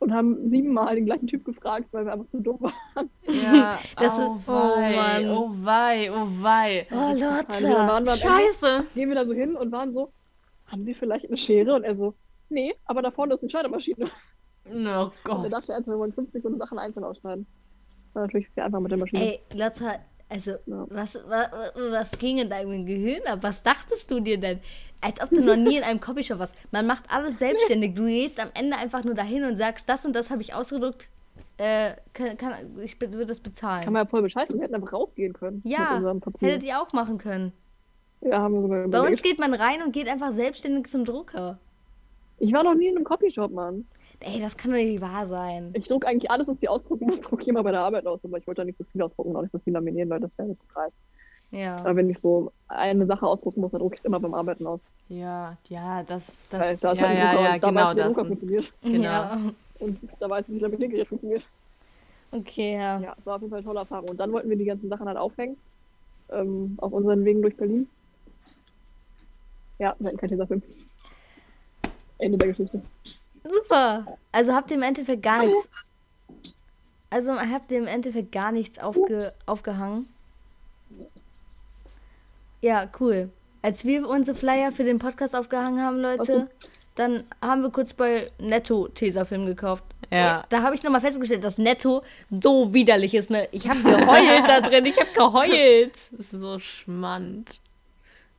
[0.00, 3.10] und haben siebenmal den gleichen Typ gefragt, weil wir einfach zu dumm waren.
[3.24, 5.30] Ja, Das ist- oh oh wei, Mann.
[5.36, 6.86] oh wei, oh wei.
[6.90, 7.64] Oh, Lotte.
[7.64, 8.84] waren wir am Ende, Scheiße.
[8.94, 10.12] gehen wir da so hin und waren so,
[10.66, 11.74] haben Sie vielleicht eine Schere?
[11.74, 12.14] Und er so,
[12.48, 14.06] nee, aber da vorne ist eine Schneidemaschine.
[14.66, 15.52] Oh Und er Gott.
[15.52, 17.46] dachte wir wollen 50 so eine Sachen einzeln ausschneiden.
[18.12, 19.22] War natürlich viel einfacher mit der Maschine.
[19.22, 20.86] Ey, Lotte, also, Ja.
[20.90, 23.38] was, was, was ging in deinem Gehirn ab?
[23.42, 24.60] Was dachtest du dir denn?
[25.00, 26.54] Als ob du noch nie in einem Copyshop warst.
[26.72, 27.94] Man macht alles selbstständig.
[27.94, 31.08] Du gehst am Ende einfach nur dahin und sagst, das und das habe ich ausgedruckt.
[31.56, 33.84] Äh, kann, kann, ich würde das bezahlen.
[33.84, 34.56] Kann man ja voll bescheißen.
[34.58, 35.60] Wir hätten einfach rausgehen können.
[35.64, 36.00] Ja,
[36.40, 37.52] hättet ihr auch machen können.
[38.20, 39.22] Ja, haben wir sogar Bei uns überlegt.
[39.22, 41.58] geht man rein und geht einfach selbstständig zum Drucker.
[42.38, 43.86] Ich war noch nie in einem Copyshop, Mann.
[44.20, 45.70] Ey, das kann doch nicht wahr sein.
[45.74, 48.20] Ich druck eigentlich alles, was die ausdrucken muss, druck ich immer bei der Arbeit aus.
[48.24, 50.36] Aber ich wollte da nicht so viel ausdrucken, auch nicht so viel laminieren, weil das
[50.36, 50.92] wäre nicht so preis.
[51.50, 51.76] Ja.
[51.76, 54.66] Aber wenn ich so eine Sache ausdrucken muss, dann drucke ich es immer beim Arbeiten
[54.66, 54.82] aus.
[55.08, 57.94] Ja, ja, das, Weil das, da ist ja, halt ja, Drucker ja, und da genau
[57.94, 58.14] das.
[58.14, 58.72] Drucker funktioniert.
[58.82, 59.02] Genau.
[59.02, 59.40] Ja.
[59.78, 61.46] Und da weiß ich, wie das Laminiergerät funktioniert.
[62.30, 62.98] Okay, ja.
[63.00, 64.10] Ja, es war auf jeden Fall eine tolle Erfahrung.
[64.10, 65.56] Und dann wollten wir die ganzen Sachen halt aufhängen.
[66.30, 67.88] Ähm, auf unseren Wegen durch Berlin.
[69.78, 70.62] Ja, wir hatten keinen Tesafilm.
[72.18, 72.82] Ende der Geschichte.
[73.42, 74.18] Super.
[74.32, 75.68] Also habt ihr im Endeffekt gar nichts.
[77.10, 80.06] Also habt ihr im Endeffekt gar nichts aufge, aufgehangen.
[82.60, 83.30] Ja, cool.
[83.62, 86.48] Als wir unsere Flyer für den Podcast aufgehangen haben, Leute,
[86.94, 89.84] dann haben wir kurz bei Netto Tesafilm gekauft.
[90.10, 90.44] Ja.
[90.48, 93.30] Da habe ich nochmal festgestellt, dass Netto so widerlich ist.
[93.30, 93.48] Ne?
[93.52, 94.86] Ich habe geheult da drin.
[94.86, 95.92] Ich habe geheult.
[96.10, 97.60] Das ist so schmand.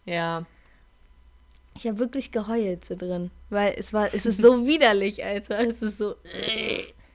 [0.05, 0.45] Ja.
[1.79, 3.31] Ich habe wirklich geheult da drin.
[3.49, 5.59] Weil es war, es ist so widerlich, Alter.
[5.61, 6.15] Es ist so.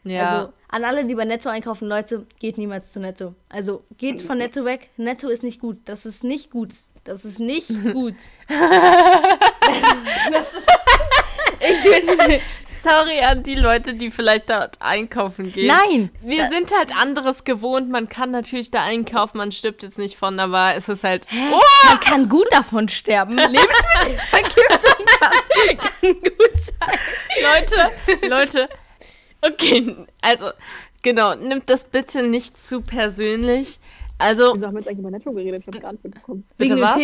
[0.04, 0.28] Ja.
[0.28, 3.34] Also an alle, die bei Netto einkaufen, Leute, geht niemals zu Netto.
[3.50, 4.88] Also geht von Netto weg.
[4.96, 5.80] Netto ist nicht gut.
[5.84, 6.70] Das ist nicht gut.
[7.04, 8.14] Das ist nicht gut.
[10.32, 10.68] das ist,
[11.60, 12.40] ich finde,
[12.84, 15.68] Sorry an die Leute, die vielleicht dort einkaufen gehen.
[15.68, 16.10] nein.
[16.20, 17.88] Wir sind halt anderes gewohnt.
[17.88, 21.26] Man kann natürlich da einkaufen, man stirbt jetzt nicht von, aber es ist halt.
[21.32, 21.88] Oh!
[21.88, 23.36] Man kann gut davon sterben.
[23.36, 26.98] Lebensmittelvergiftung kann, kann gut sein.
[27.42, 28.68] Leute, Leute.
[29.40, 30.50] Okay, also,
[31.02, 33.80] genau, nimmt das bitte nicht zu persönlich.
[34.18, 35.62] Also, Wieso haben wir jetzt eigentlich über Netto geredet?
[35.62, 36.46] Ich habe gar nicht mitbekommen.
[36.56, 36.94] Bitte Wegen dem was?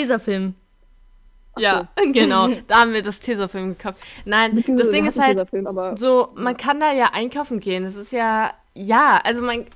[1.58, 3.98] Ja, genau, da haben wir das Tesafilm gekauft.
[4.24, 7.84] Nein, das Ding ist halt, Tesafilm, so, man kann da ja einkaufen gehen.
[7.84, 9.66] Das ist ja, ja, also man,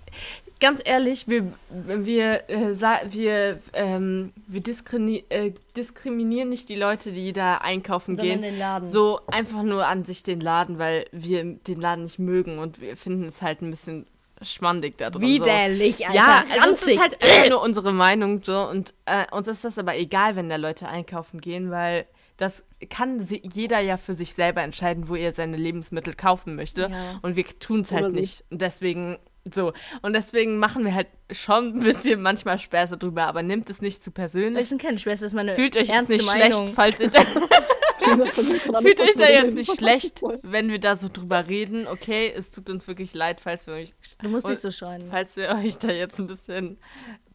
[0.60, 2.74] ganz ehrlich, wir, wir, äh,
[3.10, 4.62] wir, ähm, wir
[5.28, 8.42] äh, diskriminieren nicht die Leute, die da einkaufen Sondern gehen.
[8.42, 8.88] den Laden.
[8.88, 12.96] So einfach nur an sich den Laden, weil wir den Laden nicht mögen und wir
[12.96, 14.06] finden es halt ein bisschen
[14.44, 15.22] schmandig da drin.
[15.22, 15.28] So.
[15.28, 16.16] Widerlich, Alter.
[16.16, 16.94] Ja, also ranzig.
[16.96, 20.48] ist halt einfach nur unsere Meinung so und äh, uns ist das aber egal, wenn
[20.48, 25.30] da Leute einkaufen gehen, weil das kann jeder ja für sich selber entscheiden, wo er
[25.32, 27.18] seine Lebensmittel kaufen möchte Ja.
[27.22, 28.16] und wir tun es halt so.
[28.16, 29.18] nicht und deswegen
[29.52, 33.82] so und deswegen machen wir halt schon ein bisschen manchmal Späße drüber, aber nimmt es
[33.82, 34.68] nicht zu Das persönlich.
[34.68, 36.68] sind keine Schwester, das ist meine Fühlt euch jetzt nicht Meinung.
[36.68, 37.20] schlecht, falls ihr da,
[38.80, 41.86] fühlt euch da jetzt nicht schlecht, wenn wir da so drüber reden.
[41.86, 43.90] Okay, es tut uns wirklich leid, falls wir euch
[44.22, 45.08] Du musst nicht so schreien.
[45.10, 46.78] Falls wir euch da jetzt ein bisschen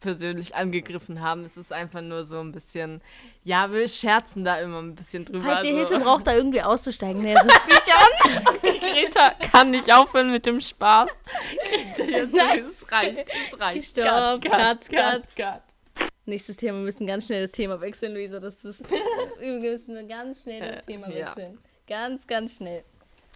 [0.00, 3.00] persönlich angegriffen haben, es ist einfach nur so ein bisschen,
[3.44, 5.44] ja, wir scherzen da immer ein bisschen drüber.
[5.44, 5.78] Falls ihr so.
[5.78, 8.44] Hilfe braucht, da irgendwie auszusteigen, der ruft mich an.
[8.80, 11.10] Greta kann nicht aufhören mit dem Spaß.
[11.96, 13.90] Greta, jetzt, es reicht, es reicht.
[13.90, 15.36] Stopp, cut, cut.
[15.36, 15.62] cut.
[16.26, 18.38] Nächstes Thema, wir müssen ganz schnell das Thema wechseln, Luisa.
[18.38, 18.90] Das ist.
[19.38, 21.28] wir müssen ganz schnell das Thema Ja.
[21.28, 21.58] wechseln.
[21.88, 22.84] Ganz, ganz schnell.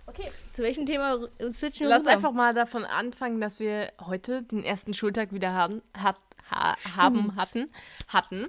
[0.07, 1.19] Okay, zu welchem Thema
[1.51, 2.11] switchen wir Lass rüber?
[2.11, 6.17] einfach mal davon anfangen, dass wir heute den ersten Schultag wieder haben, hat,
[6.51, 7.71] ha, haben hatten.
[8.09, 8.49] hatten.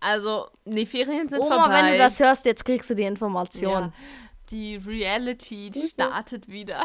[0.00, 1.82] Also, die Ferien sind Oma, vorbei.
[1.82, 3.70] wenn du das hörst, jetzt kriegst du die Information.
[3.72, 3.92] ja,
[4.50, 6.84] die Reality startet wieder.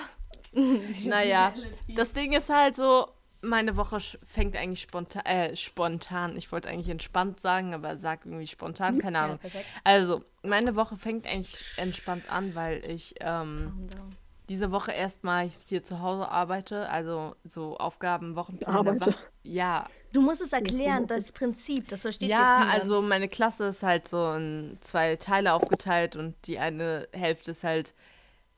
[1.06, 1.54] naja,
[1.96, 3.08] das Ding ist halt so,
[3.42, 6.38] meine Woche fängt eigentlich spontan, äh, spontan.
[6.38, 9.38] Ich wollte eigentlich entspannt sagen, aber sag irgendwie spontan, keine Ja, Ahnung.
[9.40, 9.66] perfekt.
[9.84, 13.88] Also, meine Woche fängt eigentlich entspannt an, weil ich ähm,
[14.50, 19.26] diese Woche erstmal hier zu Hause arbeite, also so Aufgaben, was.
[19.44, 22.82] Ja, Du musst es erklären, das Prinzip, das versteht ja, jetzt niemand.
[22.82, 27.64] also meine Klasse ist halt so in zwei Teile aufgeteilt und die eine Hälfte ist
[27.64, 27.94] halt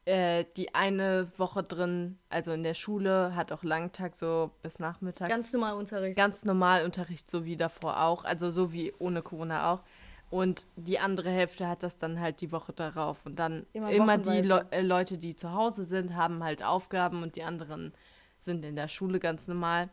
[0.05, 5.29] äh, die eine Woche drin, also in der Schule, hat auch Langtag so bis nachmittags.
[5.29, 6.17] Ganz normal Unterricht.
[6.17, 9.83] ganz normal Unterricht, so wie davor auch, also so wie ohne Corona auch.
[10.29, 13.23] Und die andere Hälfte hat das dann halt die Woche darauf.
[13.25, 14.41] Und dann Immer immer, die.
[14.41, 17.93] Le äh, Leute, die zu Hause sind, haben halt Aufgaben und die anderen
[18.39, 19.89] sind in der Schule ganz normal.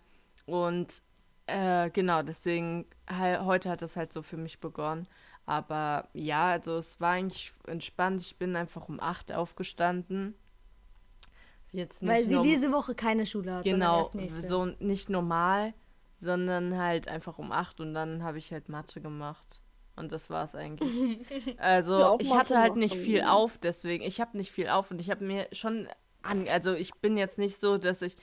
[0.46, 1.02] Und
[1.50, 5.06] äh, genau, deswegen he heute hat das halt so für mich begonnen.
[5.46, 8.20] Aber ja, also es war eigentlich entspannt.
[8.20, 10.34] Ich bin einfach um 8 aufgestanden.
[11.72, 14.10] Jetzt Weil nicht sie nur um- diese Woche keine Schule hat, Genau,
[14.40, 15.72] so nicht normal,
[16.20, 19.62] sondern halt einfach um 8 und dann habe ich halt Mathe gemacht.
[19.96, 20.88] Und das war es eigentlich.
[21.58, 24.02] Also Ja, ich hatte halt nicht viel auf, deswegen.
[24.04, 25.88] Ich habe nicht viel auf und ich habe mir schon
[26.22, 28.16] an, also ich bin jetzt nicht so, dass ich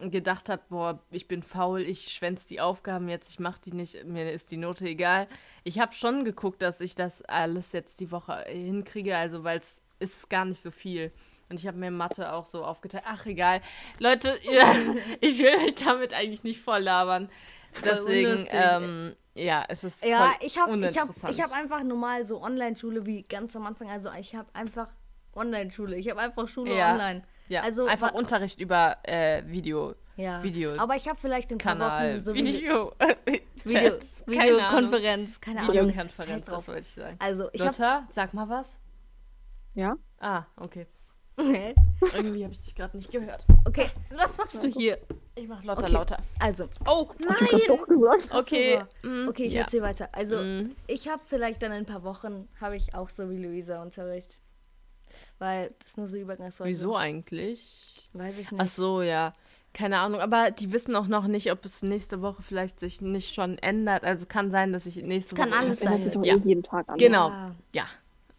[0.00, 4.04] gedacht habe, boah, ich bin faul, ich schwänz die Aufgaben jetzt, ich mache die nicht,
[4.04, 5.26] mir ist die Note egal.
[5.64, 9.82] Ich habe schon geguckt, dass ich das alles jetzt die Woche hinkriege, also weil es
[9.98, 11.12] ist gar nicht so viel.
[11.50, 13.04] Und ich habe mir Mathe auch so aufgeteilt.
[13.06, 13.62] Ach, egal.
[13.98, 14.70] Leute, ja,
[15.20, 17.30] ich will euch damit eigentlich nicht voll labern.
[17.84, 21.32] Deswegen, ähm, ja, es ist Ja, voll ich habe ich hab, uninteressant.
[21.34, 23.88] ich hab einfach normal so Online-Schule wie ganz am Anfang.
[23.90, 24.88] Also ich habe einfach
[25.34, 25.96] Online-Schule.
[25.96, 26.92] Ich habe einfach Schule Ja.
[26.92, 27.24] online.
[27.48, 29.94] Ja, also einfach Unterricht über äh, Video.
[30.16, 30.42] Ja.
[30.42, 32.92] Video- Aber ich habe vielleicht in ein paar Kanal, Wochen so Video,
[33.64, 33.94] Video.
[34.26, 35.72] Videokonferenz, keine Ahnung.
[35.74, 37.16] Videokonferenz, das wollte ich sagen.
[37.20, 38.78] Also ich habe Lotta, sag mal was.
[39.74, 39.94] Ja?
[40.18, 40.86] Ah, okay.
[41.36, 43.44] Irgendwie habe ich dich gerade nicht gehört.
[43.64, 44.98] okay, was machst du hier?
[45.36, 45.92] Ich mach Lotta Okay.
[45.92, 46.16] lauter.
[46.40, 48.34] Also Oh, Hab ich doch gesagt?
[48.34, 48.78] Okay.
[48.78, 49.24] Kopfhörer.
[49.24, 49.60] mm, okay, ich ja.
[49.60, 50.08] erzähle weiter.
[50.10, 50.70] Also Mm.
[50.88, 54.36] ich habe vielleicht dann in ein paar Wochen habe ich auch so wie Luisa Unterricht,
[55.38, 56.68] weil das nur so übergangsweise.
[56.70, 58.08] Wieso eigentlich?
[58.12, 58.60] Weiß ich nicht.
[58.60, 59.32] Ach so, ja.
[59.74, 63.34] Keine Ahnung, aber die wissen auch noch nicht, ob es nächste Woche vielleicht sich nicht
[63.34, 64.02] schon ändert.
[64.04, 65.58] Also kann sein, dass ich nächste Kann Woche.
[65.58, 66.38] alles Das ändert sich sein.
[66.40, 66.44] Ja.
[66.46, 66.96] jeden Tag an.
[66.98, 67.28] Genau.
[67.28, 67.46] Ja.
[67.72, 67.84] Ja.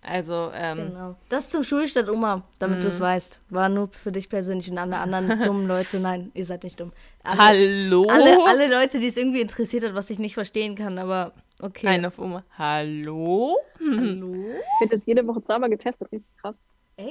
[0.01, 1.15] Also, ähm, Genau.
[1.27, 2.87] Das zum Schulstart, Oma, damit du Mhm.
[2.87, 3.41] es weißt.
[3.49, 5.99] War nur für dich persönlich und alle anderen dummen Leute.
[5.99, 6.93] Nein, ihr seid nicht dumm.
[7.23, 8.07] Alle, Hallo?
[8.09, 11.85] alle, alle Leute, die es irgendwie interessiert hat, was ich nicht verstehen kann, aber okay.
[11.85, 12.43] Nein, auf Oma.
[12.57, 13.57] Hallo?
[13.79, 14.33] Hallo?
[14.33, 16.09] Ich werde jetzt jede Woche zweimal getestet.
[16.11, 16.55] Richtig krass.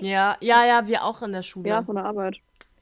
[0.01, 1.69] Ja, ja, ja, wir auch in der Schule.
[1.69, 2.37] Ja, von der Arbeit.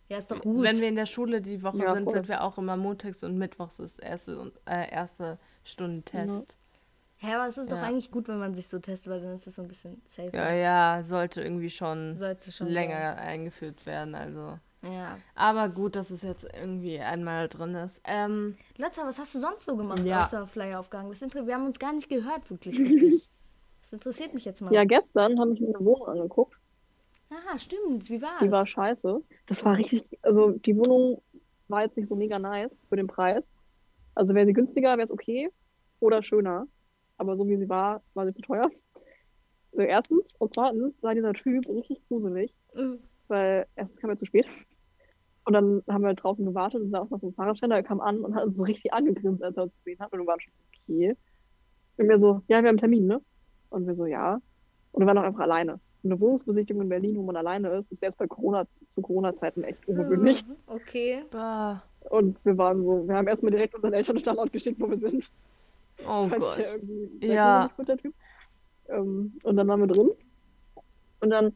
[0.08, 0.62] Ja, ist doch gut.
[0.62, 2.12] Wenn wir in der Schule die Woche Ja, sind, voll.
[2.12, 6.56] sind wir auch immer montags und mittwochs ist erste, und, äh, erste Stunde Test.
[7.18, 7.82] Hä, aber es ist doch Ja.
[7.84, 10.36] eigentlich gut, wenn man sich so testet, weil dann ist es so ein bisschen safer.
[10.36, 14.14] Ja, ja, sollte irgendwie schon Sollte schon länger eingeführt werden.
[14.14, 14.58] Also.
[14.82, 14.92] Sein.
[14.92, 15.18] Ja.
[15.34, 18.00] Aber gut, dass es jetzt irgendwie einmal drin ist.
[18.04, 20.22] Ähm, Lotta, was hast du sonst so gemacht, Ja.
[20.22, 21.08] außer Flyer aufgegangen?
[21.10, 23.28] Das inter- wir haben uns gar nicht gehört, wirklich richtig.
[23.82, 24.72] Das interessiert mich jetzt mal.
[24.74, 26.55] Ja, gestern habe ich mir eine Wohnung angeguckt.
[27.30, 28.08] Aha, stimmt.
[28.08, 28.40] Wie war's?
[28.40, 29.22] Die war scheiße.
[29.46, 31.22] Das war richtig, also die Wohnung
[31.68, 33.44] war jetzt nicht so mega nice für den Preis.
[34.14, 35.50] Also wäre sie günstiger, wäre es okay.
[36.00, 36.66] Oder schöner.
[37.18, 38.70] Aber so wie sie war, war sie zu teuer.
[39.72, 40.34] So erstens.
[40.38, 42.54] Und zweitens war dieser Typ richtig gruselig.
[42.74, 44.46] Äh, weil erstens kam er zu spät.
[45.44, 48.20] Und dann haben wir draußen gewartet und saß noch so ein Fahrradständer, er kam an
[48.20, 50.12] und hat uns so richtig angegrinst, als er uns gesehen hat.
[50.12, 51.16] Und wir waren schon so, okay.
[51.98, 53.20] Und wir so, ja, wir haben einen Termin, ne?
[53.70, 54.40] Und wir so, ja.
[54.92, 55.80] Und wir waren auch einfach alleine.
[56.06, 59.86] Eine Wohnungsbesichtigung in Berlin, wo man alleine ist, ist selbst bei Corona, zu Corona-Zeiten echt
[59.88, 60.44] ungewöhnlich.
[60.66, 61.22] Okay.
[61.30, 61.82] bah.
[62.10, 65.28] Und wir waren so, wir haben erstmal direkt unseren Eltern Standort geschickt, wo wir sind.
[66.06, 66.58] Oh Gott.
[67.20, 67.64] Ja.
[67.64, 68.14] nicht gut, der Typ.
[68.88, 70.10] Ähm, und dann waren wir drin.
[71.20, 71.52] Und dann,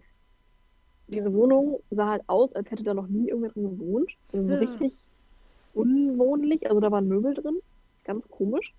[1.09, 4.11] diese Wohnung sah halt aus, als hätte da noch nie irgendwer drin gewohnt.
[4.33, 4.59] Also so Ja.
[4.61, 4.93] richtig
[5.75, 6.69] unwohnlich.
[6.69, 7.59] Also da waren Möbel drin.
[8.05, 8.75] Ganz komisch.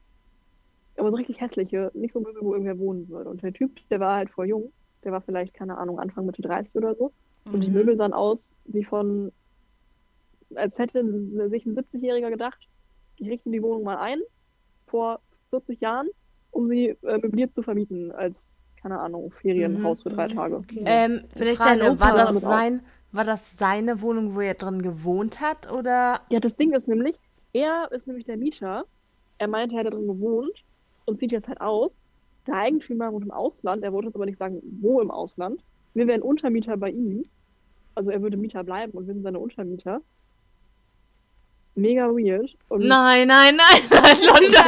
[0.97, 1.91] Aber so richtig hässliche.
[1.93, 3.29] Nicht so Möbel, wo irgendwer wohnen würde.
[3.29, 4.71] Und der Typ, der war halt voll jung.
[5.03, 7.13] Der war vielleicht, keine Ahnung, Anfang Mitte 30 oder so.
[7.45, 7.73] Und die Mhm.
[7.73, 9.31] Möbel sahen aus wie von,
[10.55, 11.03] als hätte
[11.49, 12.59] sich ein 70-Jähriger gedacht,
[13.17, 14.19] ich richte die Wohnung mal ein,
[14.87, 16.09] vor 40 Jahren,
[16.51, 20.55] um sie äh, möbliert zu vermieten, als, keine Ahnung, Ferienhaus für drei Mhm, Tage.
[20.57, 20.83] okay.
[20.85, 24.81] Ähm, Vielleicht Frage, dein Opa war das sein, war das seine Wohnung, wo er drin
[24.81, 26.21] gewohnt hat, oder?
[26.29, 27.15] Ja, das Ding ist nämlich,
[27.53, 28.85] er ist nämlich der Mieter.
[29.37, 30.63] Er meinte, er hätte drin gewohnt.
[31.05, 31.91] und sieht jetzt halt aus.
[32.51, 35.63] Der Eigentümer wohnt im Ausland, er wollte uns aber nicht sagen, wo im Ausland.
[35.93, 37.23] Wir wären Untermieter bei ihm.
[37.95, 40.01] Also er würde Mieter bleiben und wir sind seine Untermieter.
[41.75, 42.53] Mega weird.
[42.67, 44.65] Und Nein, nein, nein, nein, Lotta.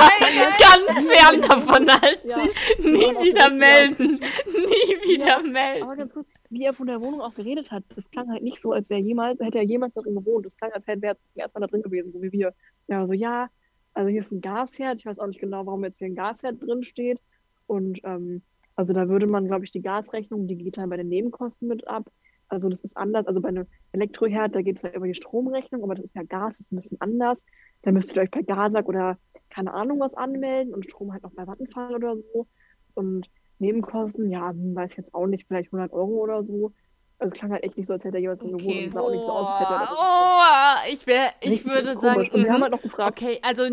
[0.59, 2.29] Ganz fern davon halten.
[2.29, 2.37] Ja.
[2.79, 4.13] Nie wieder melden.
[4.13, 5.83] Nie wieder Ja, melden.
[5.83, 8.61] Aber ganz kurz, wie er von der Wohnung auch geredet hat, das klang halt nicht
[8.61, 10.45] so, als wäre jemals, hätte er jemals darin gewohnt.
[10.45, 12.53] Das klang, als hätte er zum ersten Mal da drin gewesen, so wie wir.
[12.87, 13.49] Ja, so, ja,
[13.93, 14.99] also hier ist ein Gasherd.
[14.99, 17.19] Ich weiß auch nicht genau, warum jetzt hier ein Gasherd drin steht.
[17.67, 18.43] Und ähm,
[18.75, 21.87] also da würde man, glaube ich, die Gasrechnung, die geht dann bei den Nebenkosten mit
[21.87, 22.09] ab.
[22.47, 23.27] Also das ist anders.
[23.27, 26.23] Also bei einem Elektroherd, da geht es halt über die Stromrechnung, aber das ist ja
[26.23, 27.37] Gas, das ist ein bisschen anders.
[27.83, 29.17] Da müsstet ihr euch bei Gasak oder
[29.49, 32.47] keine Ahnung was anmelden und Strom halt noch bei Vattenfall oder so.
[32.95, 33.27] Und
[33.59, 36.73] Nebenkosten, ja, hm, weiß ich jetzt auch nicht, vielleicht 100 Euro oder so.
[37.19, 38.89] Also es klang halt echt nicht so, als hätte jemand drin gewohnt und Okay.
[38.93, 42.29] sah auch nicht so aus, als hätte er das Oh, ich, wär, ich würde sagen,
[42.31, 42.63] Und wir haben mhm.
[42.63, 43.63] halt noch gefragt, okay, also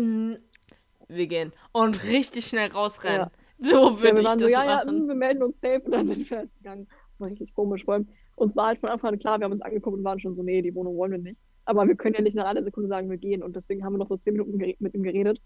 [1.07, 3.27] wir gehen und richtig schnell rausrennen.
[3.27, 3.31] Ja.
[3.69, 4.89] So ja, würde wir ich waren das so, ja, ja, machen.
[5.01, 6.87] hm, wir melden uns safe und dann sind wir halt gegangen.
[7.19, 7.83] War richtig komisch.
[7.85, 10.19] Vor allem, uns war halt von Anfang an klar, wir haben uns angeguckt und waren
[10.19, 11.37] schon so, nee, die Wohnung wollen wir nicht.
[11.65, 13.43] Aber wir können ja nicht nach einer Sekunde sagen, wir gehen.
[13.43, 15.39] Und deswegen haben wir noch so zehn Minuten mit ihm geredet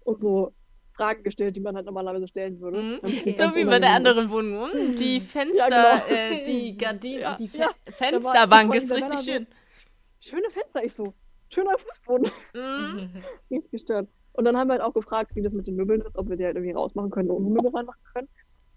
[0.00, 0.52] und so
[0.96, 2.82] Fragen gestellt, die man halt normalerweise stellen würde.
[2.82, 2.98] Mhm.
[3.30, 4.68] So ganz wie bei der anderen Wohnung.
[4.72, 6.14] Hm, Die Fenster, genau.
[6.14, 7.70] äh, die Gardinen, Ja, die Fe ja.
[7.92, 9.42] Fensterbank ist richtig so- schön.
[9.44, 10.28] ist.
[10.28, 11.14] Schöne Fenster, ich so.
[11.48, 12.30] Schöner Fußboden.
[12.54, 13.10] Mhm.
[13.48, 14.08] Nicht gestört.
[14.32, 16.36] Und dann haben wir halt auch gefragt, wie das mit den Möbeln ist, ob wir
[16.36, 18.28] die halt irgendwie rausmachen können und unsere Möbel reinmachen können.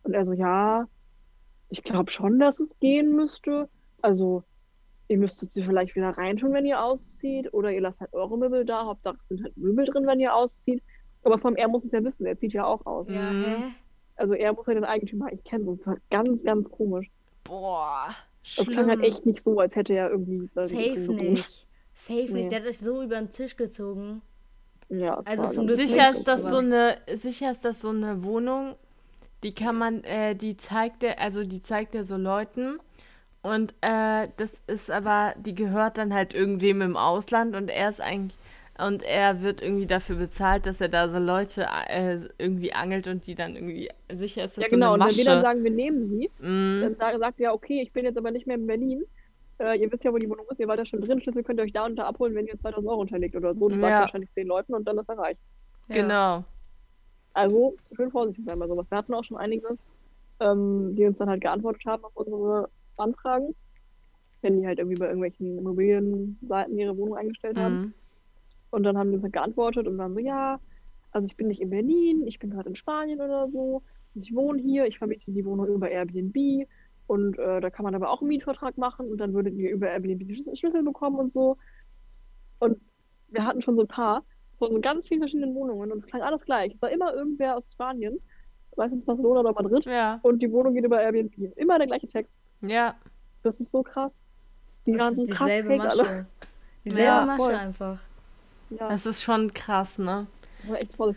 [0.04, 0.88] Und er so, ja,
[1.70, 3.70] ich glaube schon, dass es gehen müsste.
[4.02, 4.44] Also,
[5.08, 7.54] ihr müsstet sie vielleicht wieder reintun, wenn ihr auszieht.
[7.54, 8.86] Oder ihr lasst halt eure Möbel da.
[8.86, 10.82] Hauptsache, es sind halt Möbel drin, wenn ihr auszieht.
[11.24, 13.08] Aber vor allem, er muss es ja wissen, er zieht ja auch aus.
[13.10, 13.76] Ja, Mhm.
[14.16, 15.66] Also, er muss ja den Eigentümer eigentlich kennen.
[15.66, 17.10] Das war ganz, ganz komisch.
[17.44, 18.08] Boah,
[18.58, 19.12] Das klang halt schlimm.
[19.12, 20.50] echt nicht so, als hätte er irgendwie.
[20.56, 21.68] Safe nicht.
[21.94, 22.32] Safe Nee.
[22.34, 22.52] nicht.
[22.52, 24.22] Der hat euch so über den Tisch gezogen.
[24.90, 28.76] Ja, Also zum Glück Sicher ist das so eine, sicher ist das so eine Wohnung,
[29.44, 32.80] die kann man, äh, die zeigt er, also die zeigt er so Leuten
[33.44, 38.02] und äh, das ist aber, die gehört dann halt irgendwem im Ausland und er ist
[38.02, 38.38] eigentlich,
[38.80, 43.28] und er wird irgendwie dafür bezahlt, dass er da so Leute äh, irgendwie angelt und
[43.28, 44.94] die dann irgendwie, sicher ist das Ja, so genau.
[44.94, 45.42] eine Und wenn wir dann Masche.
[45.42, 48.48] sagen, wir nehmen sie, Mm, dann sa- sagt er, okay, ich bin jetzt aber nicht
[48.48, 49.04] mehr in Berlin.
[49.60, 51.60] Äh, ihr wisst ja, wo die Wohnung ist, ihr wart ja schon drin, Schlüssel könnt
[51.60, 53.70] ihr euch da und da abholen, wenn ihr 2000 Euro unterlegt oder so.
[53.70, 54.02] Das sagt Ja.
[54.02, 55.40] wahrscheinlich zehn Leuten und dann ist erreicht.
[55.90, 55.96] Ja.
[55.96, 56.44] Genau.
[57.34, 58.90] Also schön vorsichtig sein bei sowas.
[58.90, 59.78] Wir hatten auch schon einige,
[60.40, 63.56] ähm, die uns dann halt geantwortet haben auf unsere Anfragen,
[64.42, 67.76] wenn die halt irgendwie bei irgendwelchen Immobilienseiten ihre Wohnung eingestellt haben.
[67.76, 67.94] Mm.
[68.72, 70.60] Und dann haben die uns halt geantwortet und waren so, ja,
[71.12, 73.84] also ich bin nicht in Berlin, ich bin gerade in Spanien oder so.
[74.16, 76.68] Ich wohne hier, ich vermiete die Wohnung über Airbnb
[77.08, 79.90] und äh, da kann man aber auch einen Mietvertrag machen und dann würdet ihr über
[79.90, 81.58] Airbnb die Schlüssel- bekommen und so.
[82.60, 82.80] Und
[83.30, 84.24] wir hatten schon so ein paar
[84.60, 86.74] von so ganz vielen verschiedenen Wohnungen und es klang alles gleich.
[86.74, 88.20] Es war immer irgendwer aus Spanien,
[88.78, 91.34] meistens Barcelona oder Madrid Ja, und die Wohnung geht über Airbnb.
[91.58, 92.32] Immer der gleiche Text.
[92.62, 92.96] ja.
[93.44, 94.12] Das ist so krass.
[94.86, 96.04] Die Das ganzen ist krass dieselbe alle.
[96.04, 96.26] Masche.
[96.86, 97.56] Dieselbe Ja, Masche voll.
[97.56, 97.98] einfach.
[98.70, 100.28] Ja, Das ist schon krass, ne?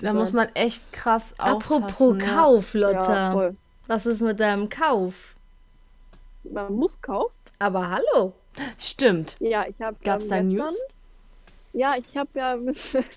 [0.01, 2.19] Da muss man echt krass Apropos aufpassen.
[2.21, 2.27] ja.
[2.35, 3.33] Kauf, Ja, Lotta.
[3.33, 3.57] voll.
[3.87, 5.36] Was ist mit deinem Kauf?
[6.53, 7.33] Man muss kaufen.
[7.59, 8.33] Aber hallo.
[8.79, 9.37] Stimmt.
[9.41, 10.67] Ja, ich habe Gab's da ähm, News?
[10.71, 12.77] gestern, Ja, ich habe ja mit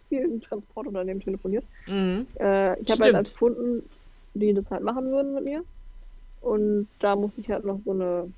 [0.10, 1.64] vielen Transportunternehmen telefoniert.
[1.88, 2.28] Mhm.
[2.40, 3.90] Äh, ich habe halt als gefunden,
[4.34, 5.64] die das halt machen würden mit mir.
[6.42, 8.32] Und da muss ich halt noch so eine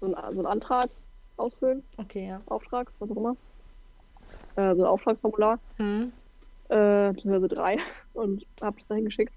[0.00, 0.88] so einen, so einen Antrag
[1.36, 2.40] ausfüllen, Okay, ja.
[2.46, 3.36] Auftrag, was auch immer.
[4.56, 6.12] Äh, so ein Auftragsformular, Mhm.
[6.68, 7.78] äh, beziehungsweise drei.
[8.14, 9.32] Und habe das dahin geschickt.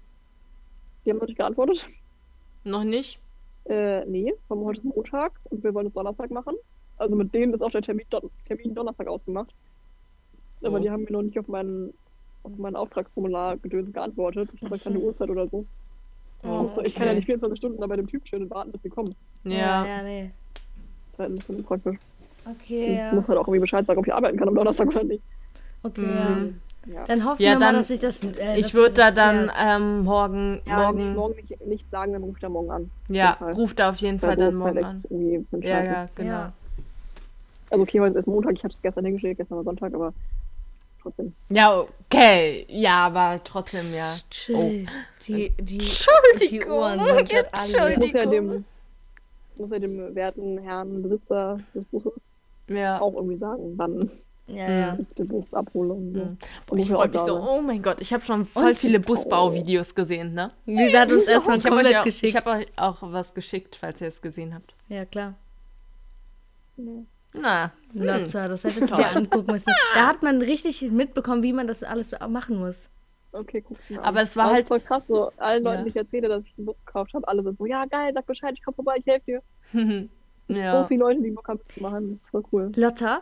[1.04, 1.86] Die haben natürlich geantwortet.
[2.64, 3.18] Noch nicht?
[3.68, 6.54] Äh, nee, haben heute ist Montag und wir wollen es Donnerstag machen.
[6.96, 9.50] Also mit denen ist auch der Termin, Don Termin Donnerstag ausgemacht.
[10.62, 10.80] Aber Oh.
[10.80, 11.92] die haben mir noch nicht auf meinen,
[12.42, 14.48] auf mein Auftragsformular gedöns geantwortet.
[14.54, 14.90] Ich habe Ach so.
[14.90, 15.64] keine Uhrzeit oder so.
[16.42, 17.16] Oh, So, Ich kann ja okay.
[17.16, 19.14] nicht 24 Stunden da bei dem Typ stehen und warten, bis die kommen.
[19.44, 19.84] Ja.
[19.86, 20.30] ja, nee.
[20.54, 21.96] Das ist halt ein bisschen unpraktisch.
[22.46, 23.12] Okay, Ich ja.
[23.12, 25.22] muss halt auch irgendwie Bescheid sagen, ob ich arbeiten kann am Donnerstag oder nicht.
[25.82, 26.60] Okay, Mhm.
[26.92, 27.04] Ja.
[27.06, 28.22] Dann hoffen Ja, wir mal, dann- dass sich das.
[28.22, 32.22] Äh, Ich würde da dann ähm, morgen, Ja, morgen, Nicht, morgen nicht, nicht sagen, dann
[32.22, 32.90] ruft er morgen an.
[33.08, 33.52] ja, Fall.
[33.54, 34.86] ruf da auf jeden Fall dann halt morgen echt
[35.52, 35.62] an.
[35.62, 36.30] Ja, ja, genau.
[36.30, 36.52] Ja.
[37.70, 40.12] Also okay, heute ist Montag, ich habe es gestern hingeschickt, gestern war Sonntag, aber
[41.02, 41.34] trotzdem.
[41.50, 42.64] Ja, okay.
[42.68, 44.04] Ja, aber trotzdem, ja.
[44.12, 44.86] Psst, chill.
[45.26, 46.70] Die, die, die Entschuldigung.
[46.70, 47.92] Ohren sind grad alle.
[47.92, 48.30] Ich muss ja Entschuldigung.
[48.30, 48.64] dem,
[49.58, 52.12] muss ja dem werten Herrn Besitzer des Busses
[52.68, 53.00] Ja.
[53.02, 54.10] auch irgendwie sagen, wann
[54.48, 54.98] Ja, ja.
[54.98, 56.20] ich den Bus abhole und so.
[56.20, 56.28] Mhm.
[56.30, 56.38] Und
[56.70, 59.94] Und ich freue mich so, oh mein Gott, ich habe schon voll Und- viele Busbauvideos
[59.94, 60.52] gesehen, ne?
[60.66, 62.30] Lisa hat uns erstmal Ich habe komplett auch- geschickt.
[62.30, 64.74] ich hab euch auch was geschickt, falls ihr es gesehen habt.
[64.88, 65.34] ja, klar.
[66.76, 67.04] Nee.
[67.34, 68.02] Na, hm.
[68.02, 69.72] Lotza, das hättest du dir angucken müssen.
[69.94, 72.88] Da hat man richtig mitbekommen, wie man das alles machen muss.
[73.32, 74.04] Okay, guck's mir an.
[74.06, 74.68] Aber es war Aber halt.
[74.68, 75.82] voll krass, so allen Leuten, Ja.
[75.84, 78.24] die ich erzähle, dass ich ein Buch gekauft habe, alle sind so, ja geil, sag
[78.26, 79.42] Bescheid, ich komm vorbei, ich helfe dir.
[80.50, 80.86] So ja.
[80.86, 82.72] viele Leute, die Bock haben zu machen, das ist voll cool.
[82.74, 83.20] Lotta,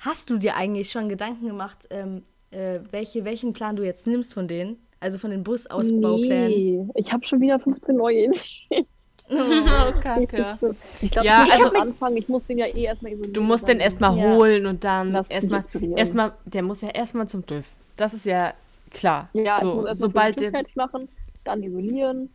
[0.00, 4.34] hast du dir eigentlich schon Gedanken gemacht, ähm, äh, welche, welchen Plan du jetzt nimmst
[4.34, 4.76] von denen?
[4.98, 6.48] Also von den Busausbauplänen?
[6.50, 8.86] Nee, ich habe schon wieder 15 neue Ideen.
[9.30, 10.58] Oh, Kacke.
[11.00, 13.32] Ich glaube, Ja, ich muss also- noch anfangen, ich muss den ja eh erstmal isolieren.
[13.32, 14.34] Du musst den erstmal Ja.
[14.34, 15.62] holen und dann erstmal.
[15.96, 17.64] Erstmal, der muss ja erstmal zum TÜV.
[17.96, 18.52] Das ist ja
[18.90, 19.28] klar.
[19.32, 20.50] Ja, ich so, sobald den der.
[20.60, 21.08] fertig machen,
[21.44, 22.30] dann isolieren.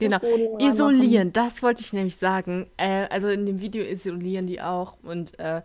[0.00, 0.18] Genau.
[0.58, 2.66] Isolieren, das wollte ich nämlich sagen.
[2.76, 4.94] Äh, also in dem Video isolieren die auch.
[5.04, 5.62] Und äh,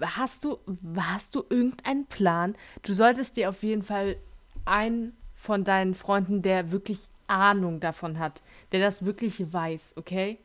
[0.00, 0.58] hast du,
[0.96, 2.54] hast du irgendeinen Plan?
[2.82, 4.16] Du solltest dir auf jeden Fall
[4.64, 10.38] einen von deinen Freunden, der wirklich Ahnung davon hat, der das wirklich weiß, okay?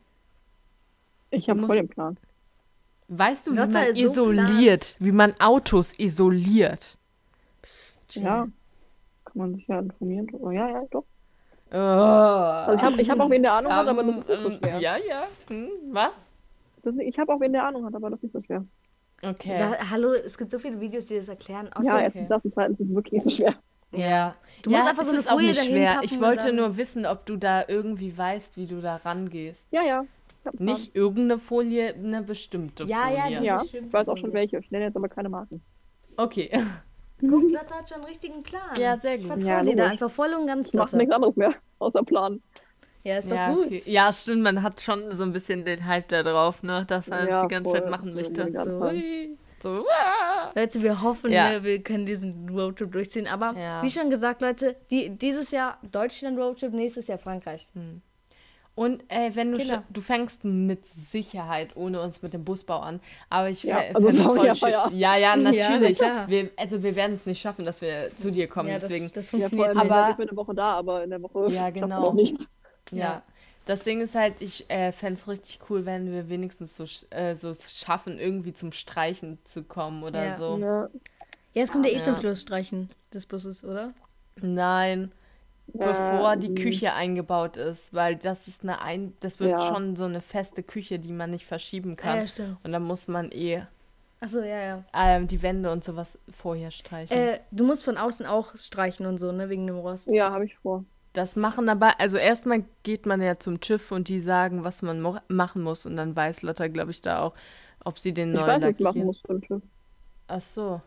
[1.30, 2.16] Ich habe voll den Plan.
[3.08, 6.98] Weißt du, wie Lotta man ist so isoliert, wie man Autos isoliert?
[8.14, 8.48] Ja.
[9.24, 10.28] Kann man sich ja informieren.
[10.32, 11.04] Oh, ja, ja, doch.
[11.70, 11.76] Oh.
[11.76, 14.50] Also ich habe ich hab auch wen, der Ahnung hat, aber das ist nicht so
[14.50, 14.78] Ähm, schwer.
[14.78, 15.28] Ja, ja.
[15.48, 16.30] Hm, was?
[16.82, 18.66] Das ich habe auch wen, der Ahnung hat, aber das ist nicht so schwer.
[19.22, 19.56] Okay.
[19.58, 21.66] Da, hallo, es gibt so viele Videos, die das erklären.
[21.66, 23.54] ja, Außer, erstens das und zweitens ist es wirklich nicht so schwer.
[23.92, 24.34] Ja.
[24.62, 26.00] Du musst ja, einfach so eine ist auch Folie nicht dahin schwer.
[26.02, 29.68] Ich wollte nur wissen, ob du da irgendwie weißt, wie du da rangehst.
[29.72, 30.04] Ja, ja.
[30.28, 30.64] Ich Plan.
[30.64, 33.38] Nicht irgendeine Folie, eine bestimmte Ja, ja, Folie.
[33.40, 34.58] die- Ja, bestimmte ich weiß auch schon welche.
[34.58, 35.62] Ich nenne jetzt aber keine Marken.
[36.16, 36.50] Okay.
[37.20, 38.62] Guck, Lotta hat schon einen richtigen Plan.
[38.78, 39.32] Ja, sehr Ich gut.
[39.32, 40.96] vertraue Ja, dir da einfach voll und ganz, Ich mache Lotta.
[40.98, 42.42] nichts anderes mehr, außer Planen.
[43.04, 43.66] Ja, ist doch Ja, gut.
[43.66, 43.82] okay.
[43.86, 46.84] ja, stimmt, man hat schon so ein bisschen den Hype da drauf, ne?
[46.86, 47.80] Dass man Ja, das die ganze voll.
[47.80, 48.44] Zeit machen möchte.
[48.44, 50.50] Unbedingt So, so ah.
[50.54, 51.50] Leute, wir hoffen, Ja.
[51.50, 53.26] ne, wir können diesen Roadtrip durchziehen.
[53.26, 53.82] Aber Ja.
[53.82, 57.68] wie schon gesagt, Leute, die, dieses Jahr Deutschland Roadtrip, nächstes Jahr Frankreich.
[58.74, 63.00] Und ey, wenn du, sch- du fängst mit Sicherheit ohne uns mit dem Busbau an,
[63.28, 64.88] aber ich Ja, also sorry, voll ja.
[64.92, 65.98] ja, ja, natürlich.
[65.98, 66.28] klar.
[66.28, 69.10] wir, also wir werden es nicht schaffen, dass wir zu dir kommen, Ja, das, deswegen.
[69.12, 69.96] das Ja, vor funktioniert allem, nicht.
[69.96, 72.12] aber- ich bin eine Woche da, aber in der Woche Ja, genau.
[72.12, 72.36] nicht.
[72.92, 73.22] Ja.
[73.66, 77.10] Das Ding ist halt, ich äh, fände es richtig cool, wenn wir wenigstens so, sch-
[77.14, 80.38] äh, so schaffen, irgendwie zum Streichen zu kommen oder Ja.
[80.38, 80.64] so.
[80.64, 80.88] Ja,
[81.54, 82.02] Ja, es kommt ja eh Ja.
[82.02, 83.94] zum Schluss streichen des Busses, oder?
[84.40, 85.12] Nein,
[85.78, 89.62] Äh, bevor die mm, Küche eingebaut ist, weil das ist eine ein, das wird Ja.
[89.62, 92.16] schon so eine feste Küche, die man nicht verschieben Ah, kann.
[92.16, 92.58] ja, stimmt.
[92.64, 93.66] Und dann muss man eh
[94.20, 94.84] Achso, ja, ja.
[94.92, 97.30] ähm, die Wände und sowas vorher streichen.
[97.30, 100.06] Äh, du musst von außen auch streichen und so, ne, wegen dem Rost.
[100.06, 100.84] Ja, habe ich vor.
[101.18, 105.00] Das machen aber, also erstmal geht man ja zum TÜV und die sagen, was man
[105.00, 107.34] mo machen muss und dann weiß Lotta, glaube ich, da auch,
[107.84, 109.06] ob sie den Ich neu weiß, was ich machen lackieren.
[109.06, 109.62] muss den TÜV.
[110.28, 110.80] Ach so.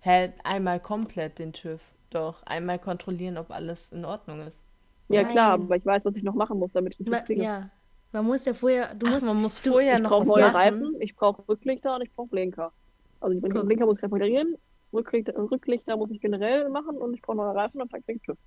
[0.00, 1.80] Hä, einmal komplett den TÜV.
[2.10, 4.66] Doch, einmal kontrollieren, ob alles in Ordnung ist.
[5.08, 5.66] Ja, klar, Nein.
[5.66, 7.42] aber ich weiß, was ich noch machen muss, damit ich den Ma, TÜV kriege.
[7.44, 7.70] ja.
[8.12, 10.28] Man muss ja vorher, du Ach, musst, man muss du- vorher ich noch brauche was
[10.28, 10.56] neue machen.
[10.56, 12.72] Reifen, ich brauche Rücklichter und ich brauche Blinker.
[13.20, 13.66] Also Guck.
[13.66, 14.56] Blinker muss ich reparieren,
[14.92, 18.22] Rücklichter, Rücklichter muss ich generell machen und ich brauche neue Reifen und dann krieg ich
[18.22, 18.38] TÜV.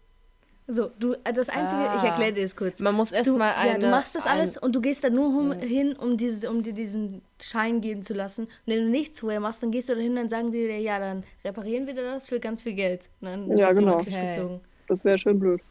[0.67, 2.07] So, du, äh, das Einzige, ich Ah.
[2.07, 2.79] erkläre dir das kurz.
[2.79, 3.71] Man muss erstmal eine.
[3.73, 6.49] ja, du machst das alles ein- und du gehst da nur hum, hin, um, diese,
[6.49, 8.45] um dir diesen Schein geben zu lassen.
[8.45, 10.79] Und wenn du nichts vorher machst, dann gehst du da hin, dann sagen die dir,
[10.79, 13.09] ja, dann reparieren wir dir das für ganz viel Geld.
[13.21, 13.99] Und dann Ja, genau.
[13.99, 14.29] Okay.
[14.29, 14.61] gezogen.
[14.87, 15.61] Das wäre schön blöd.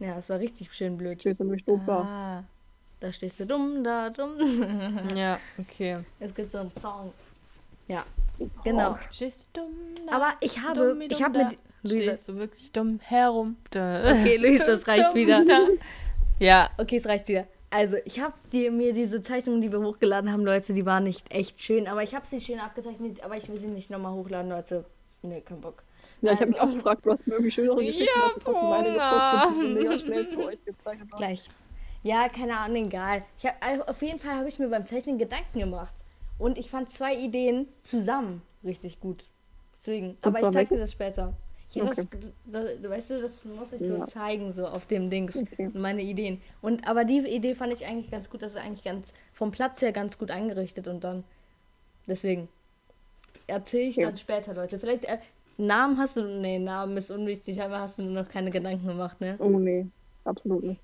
[0.00, 1.20] Ja, das war richtig schön blöd.
[1.20, 1.98] Stehst du nämlich doof da.
[2.00, 2.44] Ah,
[3.00, 4.36] Da stehst du dumm, da dumm.
[5.14, 5.98] ja, okay.
[6.18, 7.12] es gibt so einen Song.
[7.90, 8.04] Ja,
[8.64, 8.98] genau.
[9.10, 9.74] Stehst du dumm
[10.06, 10.12] da?
[10.16, 12.02] Aber ich habe, Dummi ich dumm habe mit Luisa.
[12.12, 13.56] Stehst du wirklich dumm herum?
[13.70, 14.10] Da.
[14.12, 15.44] Okay, Luis, das reicht Dumm wieder.
[15.44, 15.58] da.
[16.38, 17.46] Ja, Okay, es reicht wieder.
[17.72, 21.32] Also, ich habe dir, mir diese Zeichnungen, die wir hochgeladen haben, Leute, die waren nicht
[21.32, 24.50] echt schön, aber ich habe sie schön abgezeichnet, aber ich will sie nicht nochmal hochladen,
[24.50, 24.84] Leute.
[25.22, 25.82] Nee, kein Bock.
[26.22, 28.46] Ja, ich habe mich Also- auch gefragt, du hast mir irgendwie schönere Geschichten, Ja, hast
[28.46, 31.08] du meine gepostet, mega schnell für euch gezeichnet.
[31.16, 31.48] Gleich.
[32.02, 33.22] Ja, keine Ahnung, egal.
[33.38, 35.94] Ich hab, also auf jeden Fall habe ich mir beim Zeichnen Gedanken gemacht.
[36.40, 39.26] Und ich fand zwei Ideen zusammen richtig gut.
[39.78, 40.16] Deswegen.
[40.22, 41.34] Aber ich zeig dir das später.
[41.72, 42.04] Ich Okay.
[42.50, 44.06] das, das, weißt du, das muss ich so Ja.
[44.06, 45.36] zeigen, so auf dem Dings.
[45.36, 45.70] Okay.
[45.72, 46.40] Meine Ideen.
[46.62, 48.42] Und aber die Idee fand ich eigentlich ganz gut.
[48.42, 51.22] Das ist eigentlich ganz vom Platz her ganz gut eingerichtet und dann.
[52.08, 52.48] Deswegen.
[53.46, 54.08] Erzähle ich Ja.
[54.08, 54.78] dann später, Leute.
[54.78, 55.04] Vielleicht.
[55.04, 55.18] Äh,
[55.58, 56.22] Namen hast du.
[56.22, 59.36] Nee, Namen ist unwichtig, aber hast du nur noch keine Gedanken gemacht, ne?
[59.38, 59.86] Oh nee,
[60.24, 60.80] absolut nicht.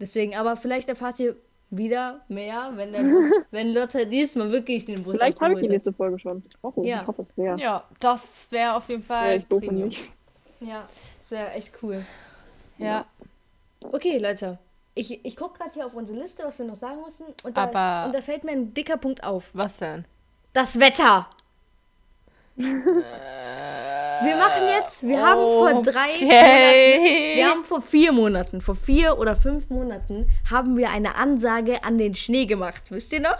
[0.00, 1.36] Deswegen, aber vielleicht erfahrt ihr
[1.76, 5.68] wieder mehr, wenn der Bus, wenn Lotte diesmal wirklich den Bus Vielleicht habe ich die
[5.68, 6.42] nächste Folge schon.
[6.48, 7.02] Ich hoffe, Ja.
[7.02, 7.56] ich hoffe es sehr.
[7.56, 9.98] ja, das wäre auf jeden Ja, Fall ich nicht.
[10.00, 10.68] hat.
[10.68, 10.88] Ja,
[11.20, 12.04] das wäre echt cool.
[12.78, 13.04] Ja,
[13.92, 14.58] Okay, Leute.
[14.94, 17.26] Ich, ich gucke gerade hier auf unsere Liste, was wir noch sagen müssen.
[17.42, 19.50] Und da, Aber- und da fällt mir ein dicker Punkt auf.
[19.52, 20.04] was denn?
[20.54, 21.26] Das Wetter!
[22.56, 27.32] Wir machen jetzt, wir haben vor drei Monaten, Okay.
[27.36, 31.98] wir haben vor vier Monaten, vor vier oder fünf Monaten, haben wir eine Ansage an
[31.98, 32.84] den Schnee gemacht.
[32.90, 33.38] Wisst ihr noch?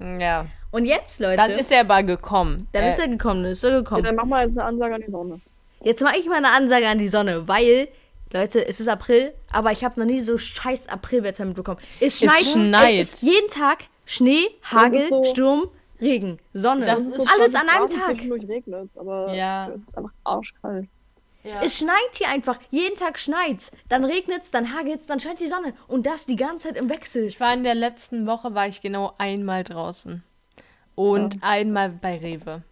[0.00, 0.46] Ja.
[0.70, 2.68] Und jetzt, Leute, Dann ist er aber gekommen.
[2.72, 4.02] dann Äh, ist er gekommen, dann ist er Ja, gekommen.
[4.04, 5.40] dann mach mal jetzt eine Ansage an die Sonne.
[5.82, 7.88] Jetzt mache ich mal eine Ansage an die Sonne, weil,
[8.32, 11.78] Leute, es ist April, aber ich habe noch nie so scheiß Aprilwetter mitbekommen.
[12.00, 12.42] Es schneit.
[12.42, 12.94] schneit.
[13.00, 15.68] Es ist jeden Tag Schnee, Hagel, so- Sturm,
[16.04, 16.84] Regen, Sonne.
[16.86, 18.48] Das ist alles an einem 20 Grad und Tag.
[18.48, 19.68] Regnet aber Ja.
[19.68, 20.88] es ist einfach arschkalt.
[21.42, 21.60] Ja.
[21.62, 22.58] Es schneit hier einfach.
[22.70, 23.70] Jeden Tag schneit's.
[23.90, 25.74] Dann regnet's, dann hagelt's, dann scheint die Sonne.
[25.88, 27.24] Und das die ganze Zeit im Wechsel.
[27.24, 30.22] Ich war in der letzten Woche, war ich genau einmal draußen.
[30.94, 32.62] Und einmal bei Rewe.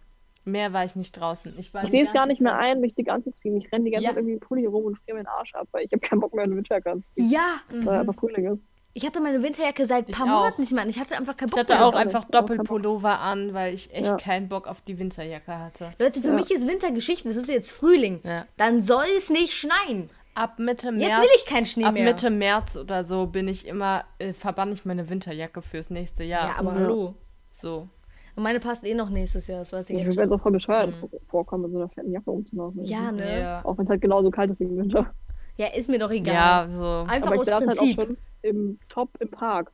[0.45, 1.53] Mehr war ich nicht draußen.
[1.59, 3.57] Ich, war Ich die sehe es gar ganze nicht mehr Zeit- ein, mich dick anzuziehen.
[3.57, 4.09] Ich renne die ganze Ja.
[4.09, 6.33] Zeit irgendwie im Pulli rum und friere meinen Arsch ab, weil ich habe keinen Bock
[6.33, 8.59] mehr in den anzuziehen, Ja, weil einfach Frühling ist.
[8.93, 10.39] Ich hatte meine Winterjacke seit ein paar Ich auch.
[10.39, 10.89] Monaten nicht mehr an.
[10.89, 11.85] Ich hatte einfach keinen Ich Bock hatte mehr.
[11.85, 12.35] auch auch einfach nicht.
[12.35, 14.17] Doppelpullover an, weil ich echt Ja.
[14.17, 15.93] keinen Bock auf die Winterjacke hatte.
[15.99, 16.33] Leute, für Ja.
[16.33, 17.27] mich ist Wintergeschichte.
[17.27, 18.19] Das ist jetzt Frühling.
[18.23, 18.45] Ja.
[18.57, 20.09] Dann soll es nicht schneien.
[20.35, 21.03] Ab Mitte März.
[21.09, 22.05] Jetzt will ich keinen Schnee ab mehr.
[22.05, 26.49] Mitte März oder so bin ich immer, äh, verbann ich meine Winterjacke fürs nächste Jahr.
[26.49, 27.13] Ja, aber hallo.
[27.51, 27.87] So.
[28.35, 29.59] Und meine passt eh noch nächstes Jahr.
[29.59, 30.23] Das weiß ich Ich mir schon.
[30.23, 31.09] jetzt auch voll bescheuert Mhm.
[31.29, 32.83] vorkommen, mit so einer fetten Jacke rumzulaufen.
[32.83, 33.41] Ja, ne?
[33.41, 33.61] Ja.
[33.63, 35.13] Auch wenn es halt genauso kalt ist wie im Winter.
[35.57, 36.33] Ja, ist mir doch egal.
[36.33, 37.05] Ja, so.
[37.07, 37.95] Einfach Aber ich aus halt auch Prinzip.
[37.95, 39.71] schon im Top im Park.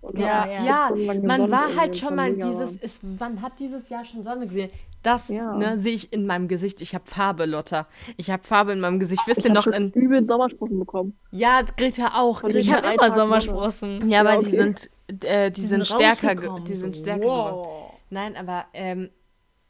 [0.00, 0.90] Und Ja, ja.
[1.22, 4.70] man war halt schon mal dieses, ist, man hat dieses Jahr schon Sonne gesehen.
[5.02, 5.54] Das Ja.
[5.56, 6.80] ne, sehe ich in meinem Gesicht.
[6.80, 7.86] Ich habe Farbe, Lotta.
[8.16, 9.22] Ich habe Farbe in meinem Gesicht.
[9.26, 9.90] Wisst ihr noch in.
[9.92, 11.16] übel Sommersprossen bekommen.
[11.30, 12.42] Ja, Greta auch.
[12.42, 14.08] Und Ich Greta, habe immer Tag Sommersprossen.
[14.10, 14.56] ja, aber Ja, die okay.
[14.56, 14.90] sind,
[15.24, 17.56] äh, die, sind, stärker, ge- rausgekommen, die sind stärker geworden.
[17.56, 17.92] wow.
[18.10, 19.10] Nein, aber ähm,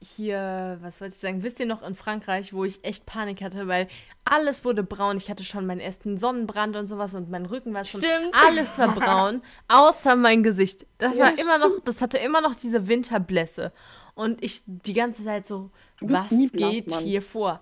[0.01, 1.42] hier, was wollte ich sagen?
[1.42, 3.88] Wisst ihr noch in Frankreich, wo ich echt Panik hatte, weil
[4.24, 5.16] alles wurde braun.
[5.16, 8.34] Ich hatte schon meinen ersten Sonnenbrand und sowas und mein Rücken war schon Stimmt.
[8.46, 10.86] alles war braun, außer mein Gesicht.
[10.99, 13.72] Das Ja, war immer noch, das hatte immer noch diese Winterblässe
[14.14, 15.70] und ich die ganze Zeit so,
[16.01, 17.03] was blass, geht Mann.
[17.03, 17.61] hier vor?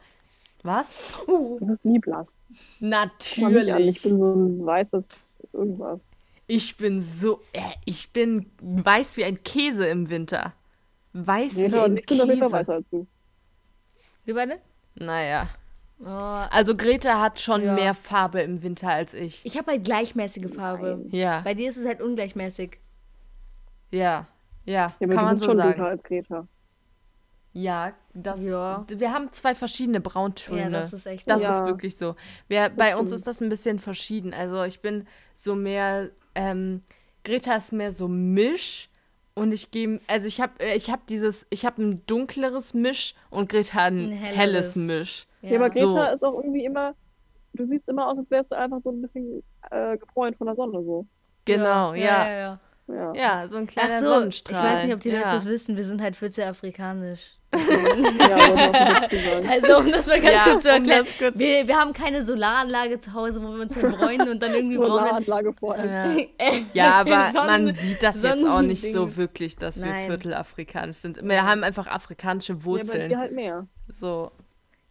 [0.63, 1.23] Was?
[1.27, 2.27] Du bist nie blass.
[2.27, 4.03] An, Ich Natürlich.
[4.03, 5.05] bin so ein weißes
[5.53, 6.01] irgendwas.
[6.49, 10.53] Ich bin so, äh, ich bin weiß wie ein Käse im Winter.
[11.19, 12.53] Weiß wie Ja, ein ich Käse.
[12.69, 13.07] als du.
[14.25, 14.59] Wie beide?
[14.97, 15.49] Naja.
[16.01, 17.73] Oh, Also Greta hat schon Ja.
[17.73, 19.45] mehr Farbe im Winter als ich.
[19.47, 21.07] ich habe halt gleichmäßige Farbe.
[21.11, 22.79] Ja, Bei dir ist es halt ungleichmäßig.
[23.91, 24.27] ja,
[24.67, 25.81] ja, Ja, kann man so schon sagen.
[25.81, 26.47] als Greta.
[27.55, 28.85] Ja, das, Ja.
[28.89, 30.61] wir haben zwei verschiedene Brauntöne.
[30.61, 31.49] Ja, das ist echt Das so.
[31.49, 31.65] ist Ja.
[31.67, 32.15] wirklich so.
[32.49, 33.19] Wir, bei uns stimmt.
[33.21, 34.35] ist das ein bisschen verschieden.
[34.35, 36.83] Also ich bin so mehr, ähm,
[37.25, 38.91] Greta ist mehr so Misch
[39.37, 43.49] und ich gehe, also ich habe ich hab dieses, ich habe ein dunkleres Misch und
[43.49, 44.37] Greta ein, Ein helleres.
[44.39, 45.27] helles Misch.
[45.43, 46.15] Ja, aber Greta So.
[46.17, 46.95] ist auch irgendwie immer,
[47.53, 50.57] du siehst immer aus, als wärst du einfach so ein bisschen äh, gebräunt von der
[50.57, 51.07] Sonne so.
[51.45, 52.27] Genau, ja.
[52.27, 52.61] ja, ja.
[52.89, 53.15] Ja.
[53.15, 54.73] Ja, so ein Ach kleiner so, ich Sonnenstrahl.
[54.73, 55.35] weiß nicht, ob die Leute ja.
[55.35, 55.77] das wissen.
[55.77, 57.36] Wir sind halt 14 afrikanisch.
[57.55, 59.47] Ja aber.
[59.51, 61.05] Also, um das mal ganz Ja, kurz zu um erklären.
[61.07, 64.43] das kurz- Wir, wir haben keine Solaranlage zu Hause, wo wir uns dann bräunen und
[64.43, 66.19] dann irgendwie brauchen Solaranlage vor allem.
[66.19, 66.53] Ja.
[66.73, 69.17] Ja, aber Sonnen- man sieht das jetzt auch nicht so Sonnendings.
[69.17, 70.07] wirklich, dass wir Nein.
[70.09, 71.23] viertelafrikanisch sind.
[71.23, 73.09] Wir haben einfach afrikanische Ja, Wurzeln.
[73.09, 73.67] dir halt mehr.
[73.89, 74.31] so.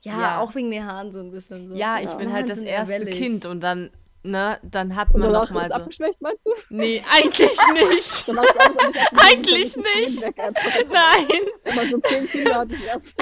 [0.01, 0.39] Ja, Ja.
[0.39, 1.75] auch wegen den Haaren so ein bisschen so.
[1.75, 2.15] Ja, ich Ja.
[2.15, 3.05] bin halt das erste.
[3.05, 3.89] Kind und dann,
[4.25, 5.75] ne, dann hat man noch mal so.
[5.75, 6.51] abgeschwächt, meinst du?
[6.69, 8.25] Nee, eigentlich nicht.
[9.17, 10.23] Eigentlich nicht.
[10.91, 11.75] Nein.
[11.75, 13.13] Man so zehn Kinder hat, das erste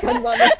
[0.00, 0.56] kann man nicht.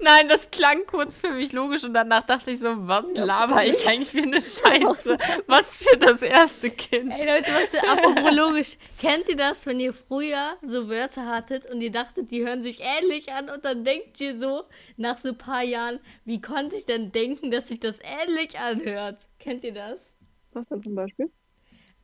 [0.00, 3.86] Nein, das klang kurz für mich logisch und danach dachte ich so, was laber ich
[3.86, 5.16] eigentlich für eine Scheiße?
[5.46, 7.12] Was für das erste Kind?
[7.12, 8.76] Ey Leute, was für apropos logisch.
[9.00, 12.80] Kennt ihr das, wenn ihr früher so Wörter hattet und ihr dachtet, die hören sich
[12.80, 14.64] ähnlich an und dann denkt ihr so,
[14.96, 19.18] nach so ein paar Jahren, wie konnte ich denn denken, dass sich das ähnlich anhört?
[19.38, 20.14] Kennt ihr das?
[20.52, 21.30] Was denn zum Beispiel?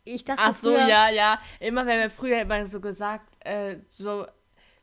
[0.05, 1.39] Ich dachte Ach so, früher, ja, ja.
[1.61, 4.27] Immer wenn wir früher immer so gesagt, äh, so,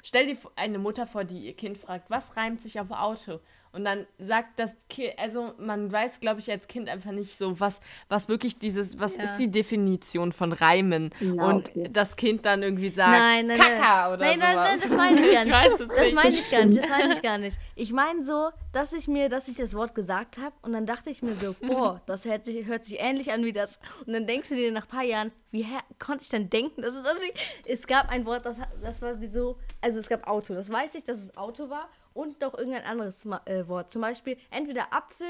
[0.01, 3.39] stell dir eine Mutter vor, die ihr Kind fragt, was reimt sich auf Auto?
[3.71, 7.59] Und dann sagt das Kind, also man weiß, glaube ich, als Kind einfach nicht so,
[7.59, 9.23] was, was wirklich dieses, was Ja.
[9.23, 11.11] ist die Definition von Reimen?
[11.19, 11.87] Ja, und okay.
[11.91, 13.79] das Kind dann irgendwie sagt, Nein, nein, nein.
[13.79, 14.69] Kaka oder nein, nein, sowas.
[14.69, 15.53] nein, das meine ich gar nicht.
[15.69, 16.81] weiß es das meine ich gar nicht.
[16.83, 17.57] Das meine ich gar nicht.
[17.75, 21.11] Ich meine so, dass ich mir, dass ich das Wort gesagt habe und dann dachte
[21.11, 23.79] ich mir so, boah, das hört sich, hört sich ähnlich an wie das.
[24.05, 25.65] Und dann denkst du dir nach ein paar Jahren, wie
[25.99, 27.33] konnte ich denn denken, dass es das ich,
[27.65, 30.53] Es gab ein Wort, das, das war wieso, also es gab Auto.
[30.53, 33.91] Das weiß ich, dass es Auto war und noch irgendein anderes Ma- äh, Wort.
[33.91, 35.27] Zum Beispiel entweder Apfel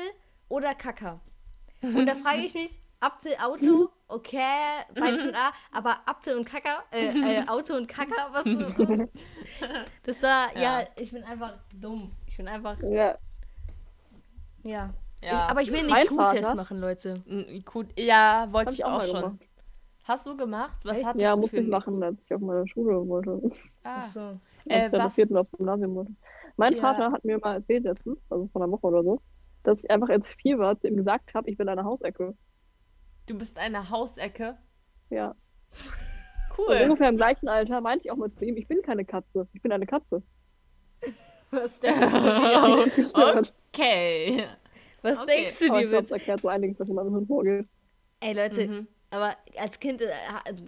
[0.48, 1.20] oder Kacker.
[1.82, 6.84] Und da frage ich mich, Apfel, Auto, okay, beides mit A, aber Apfel und Kacker,
[6.92, 7.08] äh,
[7.44, 9.08] äh, Auto und Kacker, was so.
[10.04, 10.82] Das war, ja.
[10.82, 10.88] Ja.
[10.98, 12.12] ich bin einfach dumm.
[12.28, 13.18] Ich bin einfach, Ja,
[14.64, 14.90] ja.
[15.22, 15.46] Ja.
[15.46, 16.16] Ich, aber ich will einen IQ-Test
[16.46, 17.22] Vater- machen, Leute.
[17.28, 19.22] IQ, ja, wollte ich ich auch schon.
[19.22, 19.40] gemacht.
[20.06, 20.80] Hast du gemacht?
[20.86, 21.06] Was Echt?
[21.08, 23.40] hattest ja du musste ich machen, als ich auf meine Schule wollte.
[23.84, 23.98] Ah.
[24.00, 24.40] Ach so.
[24.66, 25.02] Äh, was?
[25.02, 26.12] aufs Gymnasium wollte.
[26.60, 26.82] Mein Ja.
[26.82, 29.22] Vater hat mir mal erzählt letztens, also vor einer Woche oder so,
[29.64, 32.36] dass ich einfach als vier war, zu ihm gesagt habe, ich bin eine Hausecke.
[33.28, 34.58] Du bist eine Hausecke.
[35.10, 35.30] Ja.
[35.30, 36.76] Und Cool.
[36.84, 39.62] ungefähr im gleichen Alter meinte ich auch mal zu ihm, ich bin keine Katze, ich
[39.62, 40.22] bin eine Katze.
[41.52, 42.32] Was denkst du
[43.16, 43.42] dir?
[43.74, 44.48] Okay.
[45.02, 45.36] Was Okay.
[45.36, 47.68] denkst du Aber dir ich glaube, erklärt so einiges, was in meinem Hirn vorgeht.
[48.20, 48.88] Ey, Leute, Mhm.
[49.12, 50.08] Aber als Kind äh,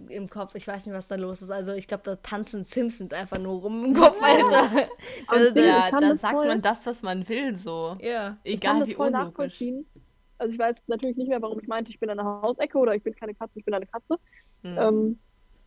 [0.08, 1.50] im Kopf, ich weiß nicht, was da los ist.
[1.50, 4.88] Also, ich glaube, da tanzen Simpsons einfach nur rum im Kopf, Alter.
[5.28, 7.96] Also, Ja, kann da das sagt voll- man das, was man will, so.
[8.00, 8.36] ja.
[8.42, 9.26] Ich kann Egal das wie voll unlogisch.
[9.28, 9.86] nachvollziehen.
[10.38, 13.02] Also ich weiß natürlich nicht mehr, warum ich meinte, ich bin eine Hausecke oder ich
[13.04, 14.16] bin keine Katze, ich bin eine Katze.
[14.62, 14.76] Hm.
[14.78, 15.18] Ähm,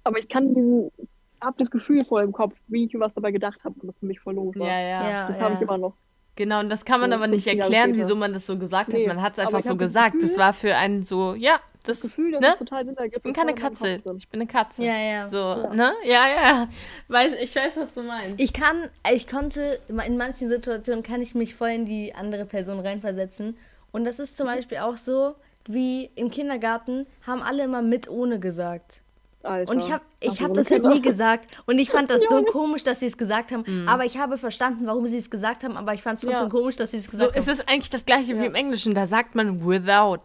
[0.03, 0.91] aber ich kann diesen,
[1.39, 3.95] hab das Gefühl voll im Kopf, wie ich über was dabei gedacht habe und das
[3.97, 4.67] für mich voll logisch war.
[4.67, 5.27] Ja, ja, Ja.
[5.29, 5.93] Das habe ich immer noch.
[6.35, 8.59] Genau, und das kann man So, aber nicht 15 Jahre erklären, wieso man das so
[8.59, 8.95] gesagt hat.
[8.99, 10.15] Nee, Man hat es einfach so gesagt.
[10.21, 11.57] Das war für einen so, ja,
[11.87, 12.47] Das das, Gefühl, dass ne?
[12.53, 13.17] es total Sinn ergibt.
[13.17, 14.01] Ich bin ist keine Katze.
[14.17, 14.83] Ich bin eine Katze.
[14.83, 15.27] Ja, ja.
[15.27, 15.73] So, Ja.
[15.73, 15.93] ne?
[16.03, 16.67] Ja, ja.
[17.07, 18.39] Weiß, ich weiß, was du meinst.
[18.39, 22.79] Ich kann, ich konnte, in manchen Situationen kann ich mich voll in die andere Person
[22.79, 23.57] reinversetzen.
[23.91, 25.35] Und das ist zum Beispiel auch so,
[25.67, 29.01] wie im Kindergarten haben alle immer mit ohne gesagt.
[29.41, 29.71] Alter.
[29.71, 31.45] Und ich habe ich hab so das halt nie gesagt.
[31.67, 33.87] Und ich fand das so komisch, dass sie es gesagt haben.
[33.87, 35.77] Aber ich habe verstanden, warum sie es gesagt haben.
[35.77, 36.49] Aber ich fand es trotzdem Ja.
[36.49, 37.53] komisch, dass sie es So gesagt ist haben.
[37.53, 38.45] es eigentlich das gleiche wie Ja.
[38.45, 38.95] im Englischen.
[38.95, 40.23] Da sagt man without.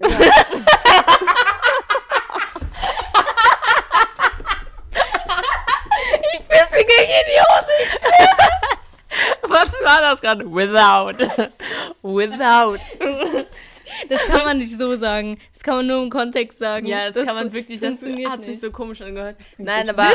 [6.32, 7.74] Ich weiß, wie gegen in die Hose.
[9.42, 10.44] Was war das gerade?
[10.44, 11.18] Without.
[12.02, 12.78] without.
[14.08, 15.40] Das kann man nicht so sagen.
[15.60, 16.86] Das kann man nur im Kontext sagen.
[16.86, 19.36] Ja, das, kann man wirklich, das funktioniert hat sich so komisch angehört.
[19.58, 20.06] Nein, aber,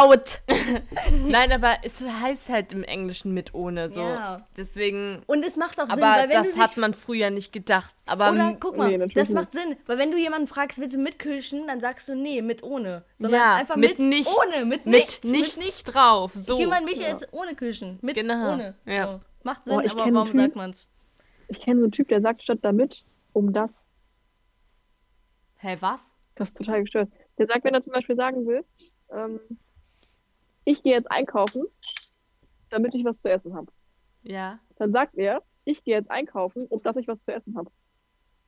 [0.00, 0.40] Out.
[1.28, 4.00] nein, aber es heißt halt im Englischen mit ohne, so.
[4.00, 4.48] Ja.
[4.56, 7.52] Deswegen, Und es macht auch Sinn, aber weil wenn das du hat man früher nicht
[7.52, 7.94] gedacht.
[8.06, 10.98] Aber Oder guck mal, Nee, das macht Sinn, weil wenn du jemanden fragst, willst du
[10.98, 14.86] mitkirschen, dann sagst du nee, mit ohne, sondern ja, einfach mit, mit, nichts, ohne, mit,
[14.86, 16.32] mit nichts, nichts, mit nichts drauf.
[16.34, 16.54] So.
[16.54, 18.74] Ich will meinen Michael jetzt ohne kirschen, mit Genau, ohne.
[18.86, 19.12] ja.
[19.12, 19.20] So.
[19.42, 20.88] Macht Sinn, Oh, aber warum Typ- sagt man's?
[21.48, 23.68] Ich kenne so einen Typ, der sagt statt damit, um das.
[25.66, 26.12] Hey, was?
[26.36, 27.10] Das ist total gestört.
[27.38, 28.64] Der sagt, wenn er zum Beispiel sagen will,
[29.10, 29.40] ähm,
[30.64, 31.64] ich gehe jetzt einkaufen,
[32.70, 33.72] damit ich was zu essen habe.
[34.22, 34.60] Ja.
[34.78, 37.68] Dann sagt er, ich gehe jetzt einkaufen, um dass ich was zu essen habe.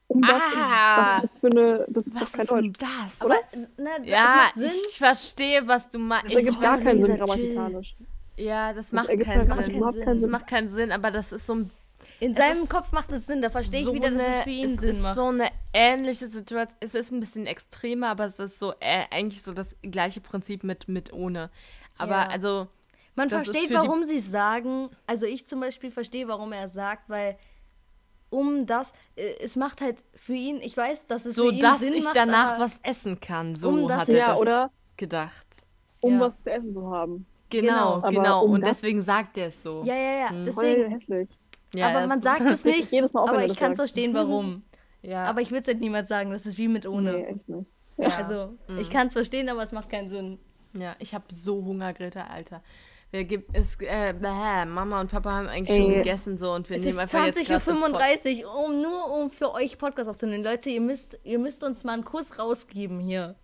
[0.07, 0.97] Um das, Ah.
[1.19, 2.79] was ist das für eine, das ist Was doch kein ist Deutsch.
[2.79, 3.21] das?
[3.21, 3.35] Aber
[3.83, 6.27] ne, das ja, ich verstehe, was du meinst.
[6.27, 7.97] Das ergibt gar keinen Sinn grammatikalisch.
[8.37, 9.51] Ja, das Das macht keinen Sinn.
[9.51, 10.31] keinen Das Sinn.
[10.31, 11.71] macht keinen Sinn, aber das ist so ein
[12.21, 14.43] In es seinem Kopf macht es Sinn, da verstehe ich so wieder, dass es eine-
[14.43, 15.15] für ihn es Sinn ist macht.
[15.15, 16.77] so eine ähnliche Situation.
[16.81, 20.65] Es ist ein bisschen extremer, aber es ist so äh, eigentlich so das gleiche Prinzip
[20.65, 21.51] mit, mit ohne.
[21.97, 22.29] Aber Ja.
[22.29, 22.67] also,
[23.15, 24.91] Man das versteht, warum sie es sagen.
[25.07, 27.37] Also ich zum Beispiel verstehe, warum er es sagt, weil
[28.31, 31.61] um das, äh, es macht halt für ihn, ich weiß, dass es so für ihn
[31.61, 33.55] dass Sinn ich macht, danach was essen kann.
[33.57, 35.47] So um das- hat er Ja, das oder gedacht.
[36.01, 36.21] um Ja.
[36.21, 37.27] was zu essen zu haben.
[37.51, 38.45] Genau, Aber genau.
[38.45, 39.83] um Und das- deswegen sagt er es so.
[39.85, 40.29] Ja, ja, ja.
[40.29, 41.29] Voll Deswegen, hässlich.
[41.75, 42.91] Ja, aber man sagt es nicht.
[42.91, 44.63] jedes Mal wenn aber er ich kann es verstehen, warum.
[45.01, 47.13] Ja, Aber ich würde es halt niemals sagen, das ist wie mit ohne.
[47.13, 47.67] Nee, echt nicht.
[47.99, 48.09] ja.
[48.17, 48.79] Also, Mhm.
[48.79, 50.41] ich kann es verstehen, aber es macht keinen Sinn.
[50.73, 52.65] Ja, ich habe so Hunger, Greta, Alter.
[53.13, 53.81] Wer gibt es?
[53.81, 55.99] Äh, bäh, Mama und Papa haben eigentlich schon Ey.
[55.99, 59.53] gegessen so und wir Es nehmen einfach jetzt grad 20.35 Uhr, um, nur um für
[59.55, 60.43] euch Podcast aufzunehmen.
[60.43, 63.37] Leute, ihr müsst, ihr müsst uns mal einen Kuss rausgeben hier.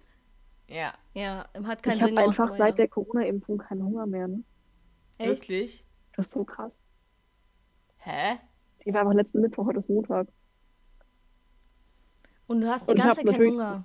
[0.69, 4.27] Ja, Ja, hat keinen Ich habe Sinn einfach gemacht, seit der Corona-Impfung keinen Hunger mehr.
[4.27, 4.43] Ne?
[5.19, 5.31] Echt?
[5.31, 5.87] wirklich?
[6.17, 6.73] Das ist so krass.
[8.05, 8.39] Hä?
[8.85, 10.29] Die war einfach letzten Mittwoch, heute ist Montag.
[12.47, 13.85] Und du hast die Und ich ganze Zeit keinen Hunger.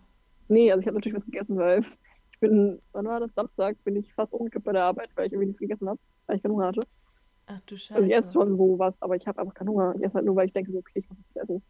[0.50, 1.82] Nee, also ich habe natürlich was gegessen, weil
[2.34, 3.34] ich bin, wann war das?
[3.34, 6.36] Samstag bin ich fast umgekippt bei der Arbeit, weil ich irgendwie nichts gegessen habe, weil
[6.36, 6.86] ich keinen Hunger hatte.
[7.48, 7.96] Ach du Scheiße.
[7.96, 9.96] Also ich esse schon sowas, aber ich habe einfach keinen Hunger.
[9.96, 11.64] Ich esse halt nur, weil ich denke, so, okay, ich muss was essen.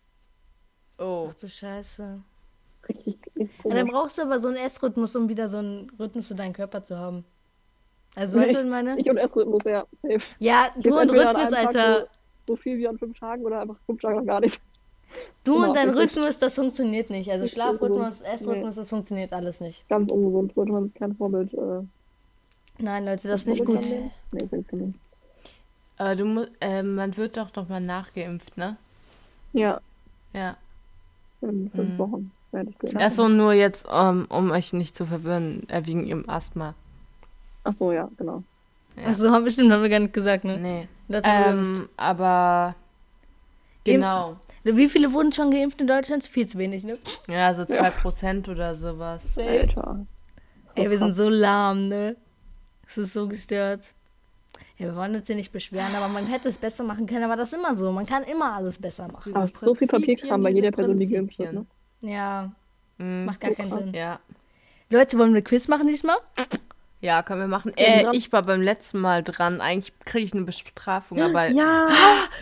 [0.98, 1.28] Oh.
[1.30, 2.22] Ach du Scheiße.
[2.88, 6.36] Richtig, Ja, dann brauchst du aber so einen Essrhythmus, um wieder so einen Rhythmus für
[6.36, 7.26] deinen Körper zu haben.
[8.16, 9.00] Also, weißt du, ich meine?
[9.00, 9.86] Ich und Essrhythmus, ja.
[10.02, 10.20] Safe.
[10.40, 12.08] Ja, Ich du und Rhythmus, Alter.
[12.50, 14.60] So, viel wie an fünf Tagen oder einfach fünf Tage noch gar nicht.
[15.44, 15.90] Du Genau, und dein.
[15.92, 17.30] Rhythmus, das funktioniert nicht.
[17.32, 18.22] Also Schlafrhythmus.
[18.22, 19.88] Essrhythmus, das funktioniert alles nicht.
[19.88, 21.54] Ganz ungesund, sollte man kein Vorbild.
[21.54, 21.84] Äh,
[22.80, 23.82] Nein, Leute, das ist nicht gut.
[23.82, 24.98] Nee, das ist nicht.
[26.00, 28.78] Äh, du äh, man wird doch noch mal nachgeimpft, ne?
[29.54, 29.80] Ja,
[30.34, 30.58] Ja.
[31.42, 31.98] in fünf Mhm.
[32.00, 32.98] Wochen werde ich geimpft.
[32.98, 36.74] Achso, nur jetzt, ähm, um euch nicht zu verwirren, äh, wegen ihrem Asthma.
[37.64, 38.42] Ach so, ja, genau.
[39.02, 39.08] Ja.
[39.10, 40.58] Achso, haben bestimmt haben wir gar nicht gesagt, ne?
[40.58, 40.88] Nee.
[41.08, 42.76] Das haben wir Ähm, aber
[43.84, 44.28] genau.
[44.64, 44.78] geimpft.
[44.78, 46.26] Wie viele wurden schon geimpft in Deutschland?
[46.26, 46.98] Viel zu wenig, ne?
[47.28, 49.38] Ja, so 2% oder sowas.
[49.38, 50.06] Alter.
[50.76, 52.16] So Ey, wir sind so lahm, ne?
[52.86, 53.82] Es ist so gestört.
[54.78, 57.36] Ja, wir wollen uns hier nicht beschweren, aber man hätte es besser machen können, aber
[57.36, 57.92] das ist immer so.
[57.92, 59.36] Man kann immer alles besser machen.
[59.36, 61.66] Aber so viel Papierkram bei jeder Person, die geimpft wird, ne?
[62.02, 62.52] Ja,
[62.98, 63.26] Mhm.
[63.26, 63.80] macht gar So keinen krass.
[63.82, 63.94] Sinn.
[63.94, 64.20] Ja.
[64.90, 66.18] Leute, wollen wir Quiz machen diesmal?
[67.02, 67.72] Ja, können wir machen.
[67.78, 68.14] Äh, dran.
[68.14, 69.62] ich war beim letzten Mal dran.
[69.62, 71.88] Eigentlich kriege ich eine Bestrafung, aber Ja,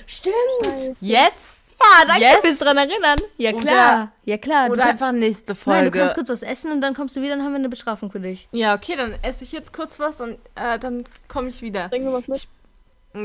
[0.08, 0.98] Stimmt.
[1.00, 1.74] jetzt?
[1.80, 2.40] Ja, danke Jetzt?
[2.42, 3.18] fürs dran erinnern.
[3.38, 4.12] Ja, Oder- klar.
[4.26, 4.66] ja, klar.
[4.68, 5.92] Du Oder einfach nächste Nein, Folge?
[5.92, 8.10] du kannst kurz was essen und dann kommst du wieder und haben wir eine Bestrafung
[8.10, 8.48] für dich.
[8.52, 11.88] ja, okay, dann esse ich jetzt kurz was und äh, dann komme ich wieder.
[11.90, 12.48] bringen wir was mit.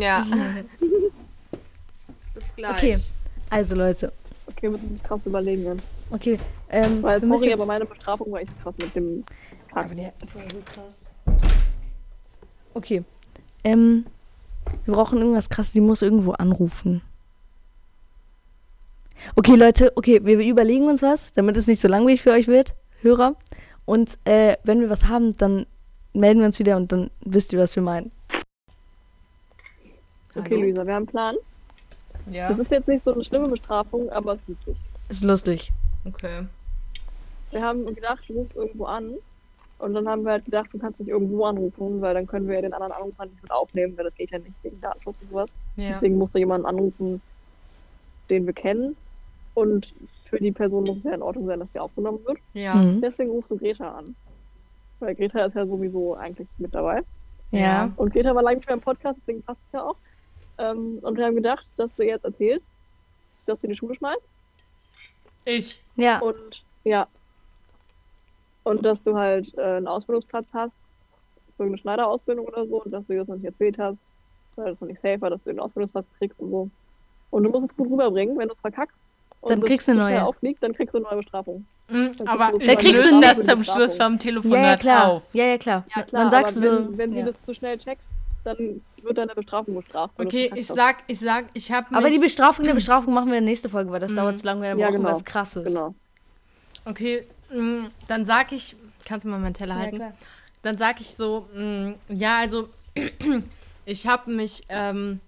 [0.02, 0.26] Ja.
[2.34, 2.72] Bis gleich.
[2.72, 2.98] Okay.
[3.50, 4.12] Also Leute,
[4.48, 5.82] Okay, wir müssen uns krass überlegen jetzt.
[6.10, 6.36] okay.
[6.68, 9.24] Ähm, Weil, sorry, jetzt- aber meine Bestrafung war echt krass mit dem
[9.72, 9.86] Kack.
[9.86, 10.96] Aber der war so krass.
[12.74, 13.04] Okay.
[13.64, 14.06] Ähm,
[14.84, 15.72] wir brauchen irgendwas krasses.
[15.72, 17.02] Die muss irgendwo anrufen.
[19.36, 22.74] Okay, Leute, okay, wir überlegen uns was, damit es nicht so langweilig für euch wird,
[23.02, 23.36] Hörer.
[23.84, 25.66] Und äh, wenn wir was haben, dann
[26.12, 28.10] melden wir uns wieder und dann wisst ihr, was wir meinen.
[30.34, 30.62] Okay, Hallo?
[30.62, 31.36] Luisa, wir haben einen Plan.
[32.30, 32.48] Ja.
[32.48, 34.76] Das ist jetzt nicht so eine schlimme Bestrafung, aber es ist wichtig.
[35.08, 35.72] Ist lustig.
[36.04, 36.46] Okay.
[37.50, 39.14] Wir haben gedacht, du rufst irgendwo an.
[39.82, 42.54] Und dann haben wir halt gedacht, du kannst nicht irgendwo anrufen, weil dann können wir
[42.54, 45.30] ja den anderen Anruf nicht mit aufnehmen, weil das geht ja nicht wegen Datenschutz und
[45.30, 45.50] sowas.
[45.74, 45.88] Ja.
[45.90, 47.20] Deswegen musst du jemanden anrufen,
[48.30, 48.96] den wir kennen.
[49.54, 49.92] Und
[50.30, 52.38] für die Person muss es ja in Ordnung sein, dass sie aufgenommen wird.
[52.54, 52.74] Ja.
[52.76, 53.00] Mhm.
[53.00, 54.14] Deswegen rufst du Greta an.
[55.00, 57.02] Weil Greta ist ja sowieso eigentlich mit dabei.
[57.50, 57.90] Ja.
[57.96, 59.96] Und Greta war lange nicht mehr im Podcast, deswegen passt es ja auch.
[60.58, 62.64] Ähm, und wir haben gedacht, dass du jetzt erzählst,
[63.46, 64.22] dass du in die Schule schmeißt.
[65.44, 65.82] Ich.
[65.96, 66.20] Ja.
[66.20, 67.08] Und ja.
[68.64, 70.72] Und dass du halt äh, einen Ausbildungsplatz hast,
[71.56, 73.98] für eine Schneiderausbildung oder so, und dass du dir das noch nicht erzählt hast,
[74.56, 76.70] weil das noch nicht safe war, dass du den Ausbildungsplatz kriegst und so.
[77.30, 78.96] Und du musst es gut rüberbringen, wenn du es verkackst.
[79.40, 80.24] Und Dann kriegst du neue.
[80.24, 81.66] auffliegt, dann kriegst du eine neue Bestrafung.
[81.88, 84.62] Mhm, Dann aber kriegst ich du Da kriegst du das zum Schluss vom Ja, Telefonat
[84.62, 85.08] ja, klar.
[85.10, 85.22] auf.
[85.32, 85.84] Ja, ja, klar.
[85.96, 86.98] Ja, klar, dann sagst du wenn, so.
[86.98, 87.24] wenn sie ja.
[87.26, 88.02] das zu schnell checkt,
[88.44, 90.14] dann wird deine Bestrafung bestraft.
[90.20, 91.98] Okay, ich sag, ich sag, ich habe mich...
[91.98, 94.16] Aber die Bestrafung der Bestrafung machen wir in der nächsten Folge, weil das Mhm.
[94.16, 95.10] dauert zu lange, dann Ja, brauchen wir genau.
[95.12, 95.64] was krasses.
[95.64, 95.94] Genau.
[96.84, 97.26] Okay,
[98.08, 98.76] dann sag ich...
[99.04, 99.96] Kannst du mal meinen Teller Ja, halten?
[99.96, 100.12] klar.
[100.62, 102.68] dann sag ich so, mh, ja, also
[103.84, 105.20] ich habe mich, ähm,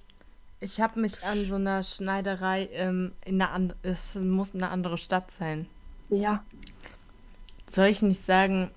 [0.61, 4.97] ich habe mich an so einer Schneiderei ähm, in einer and es muss eine andere
[4.97, 5.67] Stadt sein.
[6.09, 6.45] Ja.
[7.69, 8.71] Soll ich nicht sagen,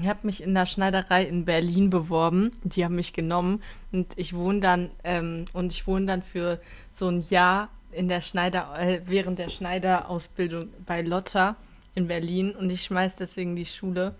[0.00, 2.52] ich habe mich in der Schneiderei in Berlin beworben.
[2.64, 6.60] Die haben mich genommen und ich wohne dann ähm, und ich wohne dann für
[6.92, 11.56] so ein Jahr in der Schneider äh, während der Schneiderausbildung bei Lotta
[11.94, 14.14] in Berlin und ich schmeiß deswegen die Schule,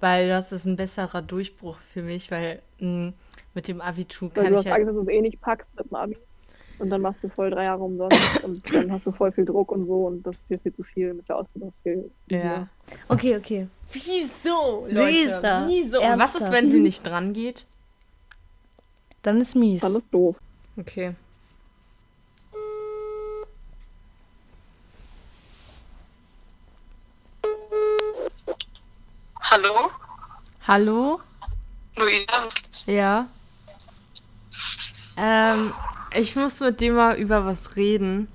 [0.00, 3.12] weil das ist ein besserer Durchbruch für mich, weil mh,
[3.54, 5.40] mit dem Abitur Weil kann du ich hast ja Angst, dass du es eh nicht
[5.40, 6.16] packst mit dem Abi.
[6.78, 9.70] Und dann machst du voll drei Jahre umsonst und dann hast du voll viel Druck
[9.72, 11.72] und so und das ist dir viel zu viel mit der Ausbildung.
[11.82, 12.66] Viel, ja.
[13.08, 13.66] Okay, okay.
[13.92, 15.64] Wieso, Leute?
[15.66, 16.00] Wieso?
[16.00, 17.66] Und was ist, wenn sie nicht dran geht?
[19.22, 19.82] Dann ist mies.
[19.82, 20.36] Dann ist doof.
[20.78, 21.14] Okay.
[29.52, 29.90] Hallo?
[30.64, 31.20] Hallo?
[31.96, 32.48] Luisa?
[32.86, 33.26] Ja.
[35.16, 35.74] Ähm,
[36.14, 38.28] ich muss mit dir mal über was reden.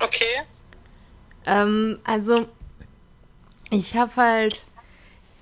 [0.00, 0.44] Okay.
[1.44, 2.46] Ähm, also,
[3.68, 4.66] ich habe halt,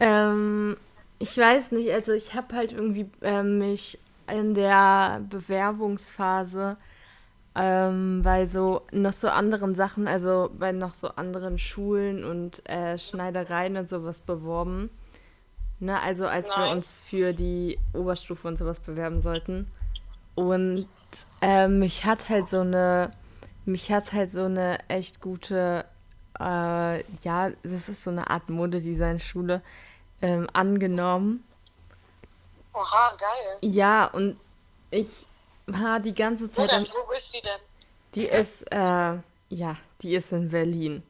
[0.00, 0.76] ähm,
[1.20, 6.76] ich weiß nicht, also ich habe halt irgendwie ähm, mich in der Bewerbungsphase
[7.56, 12.98] ähm, bei so noch so anderen Sachen, also bei noch so anderen Schulen und äh,
[12.98, 14.90] Schneidereien und sowas beworben.
[15.80, 16.72] Ne, also als wir Nice.
[16.72, 19.70] uns für die Oberstufe und sowas bewerben sollten.
[20.34, 20.88] Und
[21.42, 23.10] ähm, mich hat halt so eine,
[23.64, 25.84] mich hat halt so eine echt gute,
[26.40, 29.62] äh, ja, das ist so eine Art Modedesign-Schule
[30.22, 31.44] ähm, angenommen.
[32.72, 33.58] Oha, geil.
[33.60, 34.36] Ja, und
[34.90, 35.26] ich
[35.66, 36.92] war die ganze Zeit am, denn?
[36.92, 37.60] Wo ist die denn?
[38.14, 41.02] die ist, äh, ja, die ist in Berlin.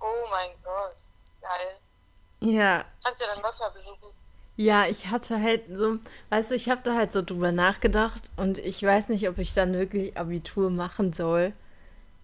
[0.00, 0.96] Oh mein Gott.
[1.40, 2.52] Geil.
[2.52, 4.08] Ja, Kannst ja dann Lotta besuchen.
[4.56, 5.98] Ja, ich hatte halt so,
[6.30, 9.52] weißt du, ich habe da halt so drüber nachgedacht und ich weiß nicht, ob ich
[9.52, 11.52] dann wirklich Abitur machen soll,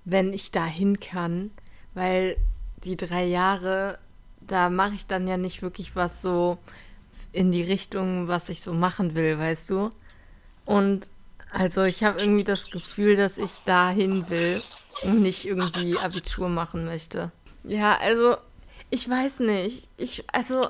[0.05, 1.51] wenn ich da hin kann,
[1.95, 2.37] weil
[2.85, 3.99] die drei Jahre,
[4.41, 6.59] da mache ich dann ja nicht wirklich was so
[7.33, 9.91] in die Richtung, was ich so machen will, weißt du?
[10.67, 11.11] Und
[11.53, 14.61] also ich habe irgendwie das Gefühl, dass ich da hin will
[15.03, 17.31] und nicht irgendwie Abitur machen möchte.
[17.65, 18.37] Ja, also
[18.91, 19.89] ich weiß nicht.
[19.97, 20.69] Ich, also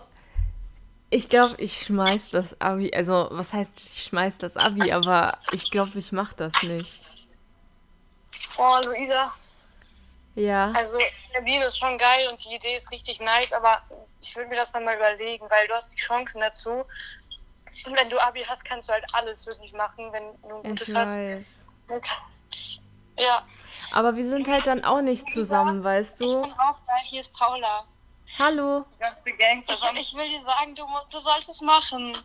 [1.11, 2.93] ich glaube, ich schmeiß das Abi.
[2.95, 7.03] Also, was heißt, ich schmeiß das Abi, aber ich glaube, ich mach das nicht.
[8.57, 9.33] Oh, Luisa.
[10.37, 10.73] Ja.
[10.77, 10.99] Also,
[11.33, 13.83] Berlin ist schon geil und die Idee ist richtig nice, aber
[14.21, 16.85] ich würde mir das dann mal überlegen, weil du hast die Chancen dazu.
[17.87, 20.71] Und wenn du Abi hast, kannst du halt alles wirklich machen, wenn du ein Ich
[20.71, 21.15] gutes hast.
[21.17, 21.67] weiß.
[23.19, 23.43] Ja.
[23.93, 26.43] Aber wir sind halt dann auch nicht zusammen, weißt Ich du?
[26.43, 26.97] bin auch da.
[27.05, 27.85] Hier ist Paula.
[28.39, 28.85] Hallo.
[28.95, 29.97] Die ganze Gang zusammen.
[29.97, 32.17] Ich, ich will dir sagen, du, du solltest es machen.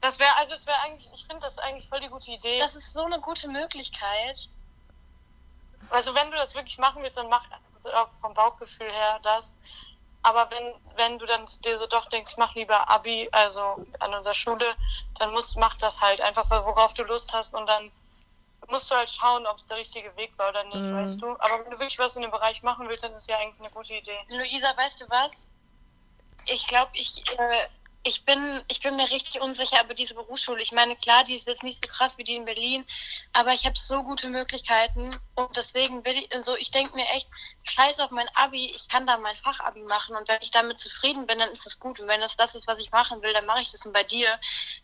[0.00, 2.58] Das wäre, also es wäre eigentlich, ich finde das eigentlich voll die gute Idee.
[2.60, 4.48] Das ist so eine gute Möglichkeit.
[5.90, 7.46] Also wenn du das wirklich machen willst, dann mach
[7.94, 9.56] auch vom Bauchgefühl her das.
[10.22, 14.34] Aber wenn, wenn du dann dir so doch denkst, mach lieber Abi, also an unserer
[14.34, 14.76] Schule,
[15.18, 17.90] dann musst, mach das halt einfach, worauf du Lust hast und dann
[18.68, 20.96] musst du halt schauen, ob es der richtige Weg war oder nicht, Mhm.
[20.96, 21.30] weißt du.
[21.40, 23.60] Aber wenn du wirklich was in dem Bereich machen willst, dann ist es ja eigentlich
[23.60, 24.18] eine gute Idee.
[24.28, 25.50] Luisa, weißt du was?
[26.46, 27.68] Ich glaube, ich, äh,
[28.04, 30.62] ich, bin, ich bin mir richtig unsicher über diese Berufsschule.
[30.62, 32.84] Ich meine, klar, die ist jetzt nicht so krass wie die in Berlin,
[33.32, 37.28] aber ich habe so gute Möglichkeiten und deswegen will ich, so, ich denke mir echt,
[37.64, 41.26] scheiß auf mein Abi, ich kann da mein Fachabi machen und wenn ich damit zufrieden
[41.26, 43.46] bin, dann ist das gut und wenn das das ist, was ich machen will, dann
[43.46, 44.26] mache ich das und bei dir,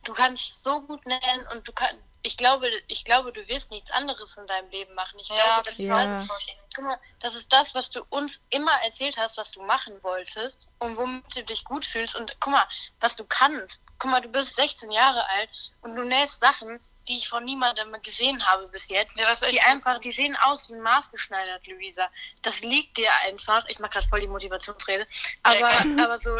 [0.04, 3.90] du kannst so gut nennen und du kannst, ich glaube, ich glaube, du wirst nichts
[3.90, 5.18] anderes in deinem Leben machen.
[5.20, 6.04] Ich glaube, das ist Ja.
[6.04, 6.28] das,
[6.74, 10.68] guck mal, das ist das, was du uns immer erzählt hast, was du machen wolltest
[10.80, 12.66] und womit du dich gut fühlst und guck mal,
[13.00, 13.80] was du kannst.
[13.98, 15.48] Guck mal, du bist 16 Jahre alt
[15.82, 19.16] und du nähst Sachen, die ich von niemandem gesehen habe bis jetzt.
[19.18, 22.08] die einfach, die sehen aus wie maßgeschneidert, Luisa.
[22.42, 23.64] Das liegt dir einfach.
[23.68, 25.06] Ich mache gerade voll die Motivationsrede,
[25.42, 25.70] aber,
[26.04, 26.38] aber so.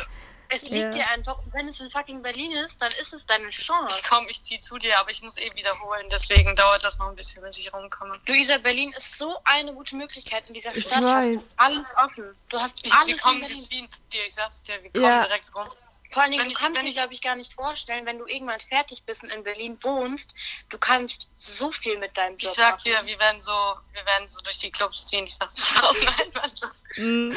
[0.51, 0.91] Es liegt Ja.
[0.91, 4.01] dir einfach, und wenn es in fucking Berlin ist, dann ist es deine Chance.
[4.09, 6.07] Komm, ich zieh zu dir, aber ich muss eh wiederholen.
[6.11, 8.19] Deswegen dauert das noch ein bisschen, bis ich rumkomme.
[8.27, 11.05] Luisa, Berlin ist so eine gute Möglichkeit in dieser Ich Stadt.
[11.05, 11.49] Hast weiß.
[11.49, 12.35] du alles offen.
[12.49, 13.63] Du hast Ich, wir alles in kommen, wir Berlin.
[13.63, 14.25] ziehen zu dir.
[14.27, 15.25] Ich sag's dir, wir kommen Ja.
[15.25, 15.69] direkt rum.
[16.11, 18.19] Vor allen Dingen, wenn du ich- kannst dir, ich- glaube ich, gar nicht vorstellen, wenn
[18.19, 20.35] du irgendwann fertig bist und in Berlin wohnst,
[20.71, 22.83] du kannst so viel mit deinem Job Ich sag machen.
[22.85, 23.53] dir, wir werden so,
[23.93, 25.25] wir werden so durch die Clubs ziehen.
[25.27, 26.03] Ich sag's dir aus.
[26.03, 27.31] Nein, Mann.
[27.31, 27.37] Mm.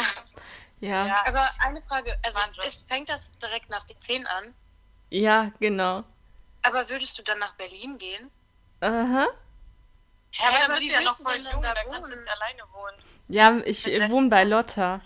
[0.80, 1.06] Ja.
[1.06, 1.24] Ja.
[1.28, 4.54] Aber eine Frage, also ist, fängt das direkt nach den 10 an?
[5.10, 6.04] ja, genau.
[6.64, 8.32] Aber würdest du dann nach Berlin gehen?
[8.82, 9.28] Aha.
[10.34, 12.16] Ja, aber aber du bist wie ja noch du voll jung, da da kannst du
[12.16, 12.96] nicht alleine wohnen.
[13.28, 15.02] Ja, ich wohne bei Lotta.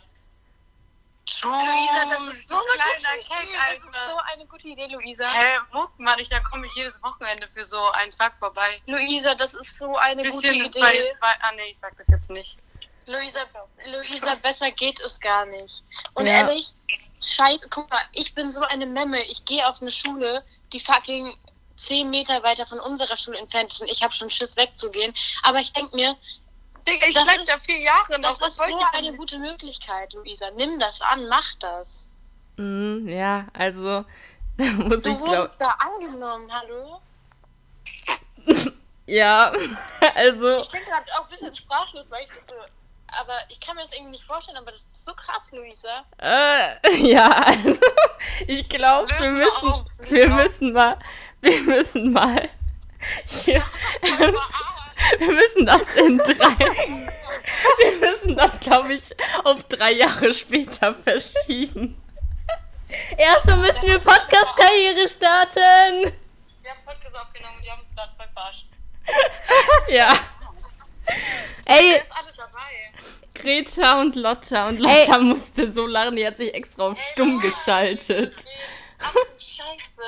[1.44, 3.58] Luisa, das ist so eine kleiner gute Keck, Idee.
[3.74, 4.10] Das ist Alter.
[4.10, 5.28] so eine gute Idee, Luisa.
[5.28, 5.60] Hä,
[5.98, 8.82] Mann, ich, da komme ich jedes Wochenende für so einen Tag vorbei.
[8.86, 10.80] Luisa, das ist so eine gute Idee.
[10.80, 12.60] bei, bei, ah nee, ich sag das jetzt nicht.
[13.08, 13.42] Luisa,
[13.92, 15.84] Luisa, besser geht es gar nicht.
[16.14, 16.34] Und Ja.
[16.48, 16.74] ehrlich,
[17.22, 19.22] scheiße, guck mal, ich bin so eine Memme.
[19.24, 21.36] Ich gehe auf eine Schule, die fucking
[21.78, 25.14] 10 Meter weiter von unserer Schule entfernt ist und ich habe schon Schiss wegzugehen.
[25.44, 26.16] Aber ich denke mir,
[26.88, 28.38] Digga, ich Das bleib ist- da vier Jahre noch.
[28.38, 28.64] das ist so
[28.94, 29.18] eine denn?
[29.18, 30.52] gute Möglichkeit, Luisa.
[30.52, 32.08] Nimm das an, mach das.
[32.58, 34.06] Mm, ja, also,
[34.58, 35.52] da muss Du ich glaube.
[35.60, 37.02] da angenommen, hallo?
[39.08, 39.52] Ja,
[40.16, 42.56] also, Ich bin gerade auch ein bisschen sprachlos, weil ich das so...
[43.22, 46.04] Aber ich kann mir das irgendwie nicht vorstellen, aber das ist so krass, Luisa.
[46.18, 47.78] äh, ja, also,
[48.48, 50.98] ich glaube, wir müssen, wir müssen mal,
[51.42, 52.50] wir müssen mal,
[53.28, 53.64] hier,
[55.20, 56.58] wir müssen das in drei,
[57.80, 59.04] wir müssen das, glaube ich,
[59.44, 62.02] auf drei Jahre später verschieben.
[63.18, 66.12] Erstmal müssen wir Podcast-Karriere starten.
[66.62, 68.68] Wir haben Podcast aufgenommen und die haben uns gerade voll verarscht.
[69.90, 70.14] Ja,
[71.66, 72.92] Ey, Da ist alles dabei.
[73.34, 78.34] Greta und Lotta und Lotta musste so lachen, die hat sich extra auf stumm geschaltet.
[79.00, 80.02] Ach du Scheiße.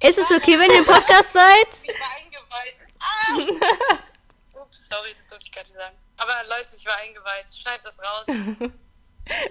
[0.00, 1.68] ist es okay, wenn ihr im Podcast seid?
[1.82, 2.86] Ich war eingeweiht.
[3.00, 3.96] Ah!
[4.88, 5.96] Sorry, das durfte ich gar nicht sagen.
[6.18, 7.46] Aber Leute, ich war eingeweiht.
[7.56, 8.26] Schneid das raus.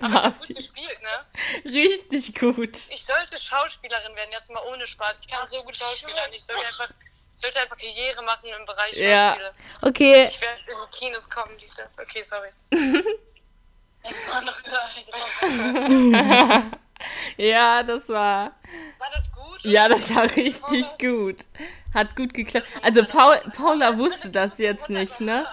[0.01, 1.25] Aber ich gut gespielt, ne?
[1.65, 2.75] Richtig gut.
[2.91, 5.21] Ich sollte Schauspielerin werden, jetzt mal ohne Spaß.
[5.21, 6.31] Ich kann so gut Schauspielern.
[6.31, 6.89] Ich sollte einfach,
[7.35, 9.31] ich sollte einfach Karriere machen im Bereich Ja.
[9.33, 9.53] Schauspiele.
[9.81, 11.97] Okay, Ich werde in die Kinos kommen, dies, das.
[11.97, 12.49] Okay, sorry.
[14.03, 14.61] Das war noch
[16.11, 16.71] War
[17.37, 18.51] Ja, das war.
[19.13, 19.63] das gut?
[19.63, 21.47] Ja, das war richtig gut.
[21.93, 22.67] Hat gut geklappt.
[22.81, 25.45] Also Paul, Paula wusste das jetzt nicht, ne?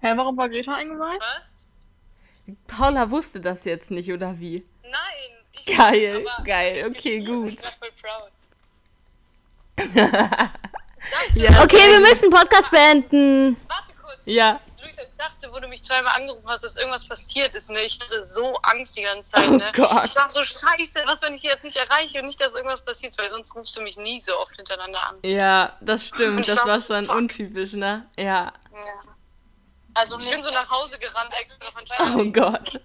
[0.00, 1.20] Hä, warum war Greta eingeweiht?
[1.20, 1.66] Was?
[2.66, 4.64] Paula wusste das jetzt nicht, oder wie?
[4.82, 4.92] Nein.
[5.66, 7.50] Ich Geil, aber geil, ich okay, bin gut.
[7.50, 8.30] Ich bin voll proud.
[11.34, 11.62] Ja.
[11.62, 13.56] okay, wir müssen Podcast beenden.
[13.68, 14.18] Warte kurz.
[14.24, 14.58] Ja.
[15.28, 17.70] Dachte, wo du mich zweimal angerufen hast, dass irgendwas passiert ist.
[17.70, 17.80] Ne?
[17.80, 19.48] Ich hatte so Angst die ganze Zeit.
[19.48, 19.70] Oh Ne?
[19.74, 20.04] Gott.
[20.06, 22.82] Ich war so scheiße, was, wenn ich die jetzt nicht erreiche und nicht, dass irgendwas
[22.82, 25.16] passiert, weil sonst rufst du mich nie so oft hintereinander an.
[25.22, 26.46] Ja, das stimmt.
[26.48, 27.14] Das war schon fuck.
[27.16, 28.08] untypisch, ne?
[28.18, 28.24] Ja.
[28.24, 28.52] Ja.
[29.94, 31.84] Also ich bin so nach Hause gerannt extra von
[32.18, 32.80] Oh Gott.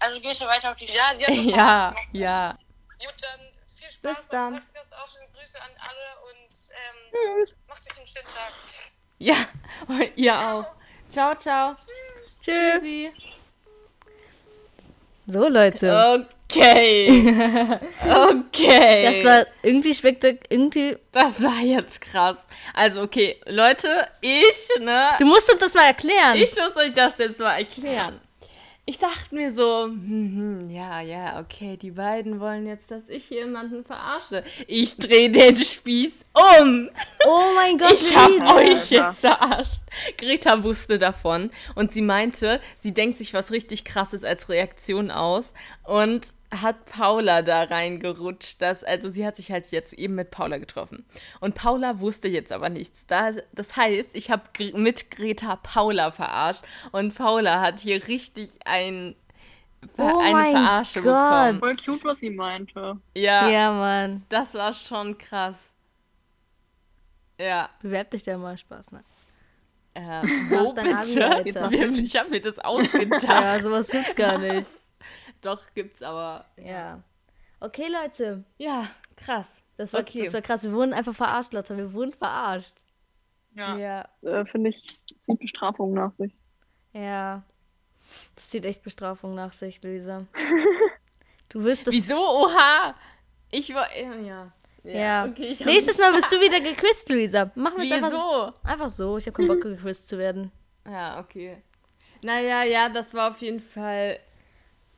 [0.00, 2.50] Also gehst du weiter auf die Ja, sie hat Ja, ja.
[2.98, 3.40] Gut, dann
[3.74, 4.54] viel Spaß Bis dann.
[4.54, 8.52] Podcast, auch Grüße an alle und ähm, macht euch einen schönen Tag.
[9.18, 9.36] Ja,
[9.88, 10.66] und ihr auch.
[11.12, 11.74] Ciao, ciao.
[12.42, 12.80] Tschüss.
[12.80, 13.12] Tschüssi.
[15.26, 16.26] So, Leute.
[16.48, 17.78] Okay.
[18.04, 19.04] Okay.
[19.04, 20.40] Das war irgendwie spektakulär.
[20.48, 20.96] Irgendwie.
[21.12, 22.46] Das war jetzt krass.
[22.72, 23.88] Also, okay, Leute,
[24.22, 25.10] ich, ne?
[25.18, 26.36] Du musst uns das mal erklären.
[26.36, 28.20] Ich muss euch das jetzt mal erklären.
[28.84, 33.30] Ich dachte mir so, hm, hm, ja, ja, okay, die beiden wollen jetzt, dass ich
[33.30, 34.42] jemanden verarsche.
[34.66, 36.90] Ich drehe den Spieß um.
[37.24, 39.82] Oh mein Gott, Ich habe euch jetzt verarscht.
[40.18, 45.54] Greta wusste davon und sie meinte, sie denkt sich was richtig krasses als Reaktion aus
[45.84, 48.60] und hat Paula da reingerutscht.
[48.60, 51.04] Das, also sie hat sich halt jetzt eben mit Paula getroffen.
[51.40, 53.06] Und Paula wusste jetzt aber nichts.
[53.06, 54.42] Da, das heißt, ich habe
[54.74, 59.16] mit Greta Paula verarscht und Paula hat hier richtig ein,
[59.98, 61.12] Oh eine Verarsche Gott.
[61.14, 61.58] bekommen.
[61.58, 62.98] Voll cute, was sie meinte.
[63.16, 64.24] Ja, Ja, Mann.
[64.28, 65.70] das war schon krass.
[67.40, 67.68] Ja.
[67.80, 69.02] Bewerb dich da mal Spaß, ne?
[69.94, 70.00] Äh,
[70.48, 70.96] wo Abi, bitte?
[71.30, 71.70] Alter.
[71.98, 73.24] Ich habe mir das ausgedacht.
[73.24, 74.66] Ja, sowas gibt's gar nicht.
[75.42, 76.46] Doch, gibt's aber.
[76.56, 77.02] Ja.
[77.60, 78.44] Okay, Leute.
[78.58, 79.62] Ja, krass.
[79.76, 80.24] Das war, Okay.
[80.24, 80.62] das war krass.
[80.62, 81.76] Wir wurden einfach verarscht, Leute.
[81.76, 82.74] Wir wurden verarscht.
[83.54, 83.76] Ja.
[83.76, 84.00] Ja.
[84.02, 84.86] Das äh, finde ich,
[85.20, 86.32] zieht Bestrafung nach sich.
[86.92, 87.42] Ja.
[88.34, 90.26] Das zieht echt Bestrafung nach sich, Luisa.
[91.48, 91.92] Du wirst das.
[91.94, 92.16] Wieso?
[92.16, 92.94] Oha!
[93.50, 93.86] Ich war.
[93.94, 94.50] Ja.
[94.84, 95.26] Ja.
[95.26, 97.50] Okay, ich hab- Nächstes Mal bist du wieder gequizt, Luisa.
[97.54, 98.52] Machen wir es einfach, Wieso?
[98.64, 99.18] einfach so.
[99.18, 100.50] Ich habe keinen Bock, gequizt zu werden.
[100.88, 101.62] Ja, okay.
[102.22, 104.18] Naja, ja, das war auf jeden Fall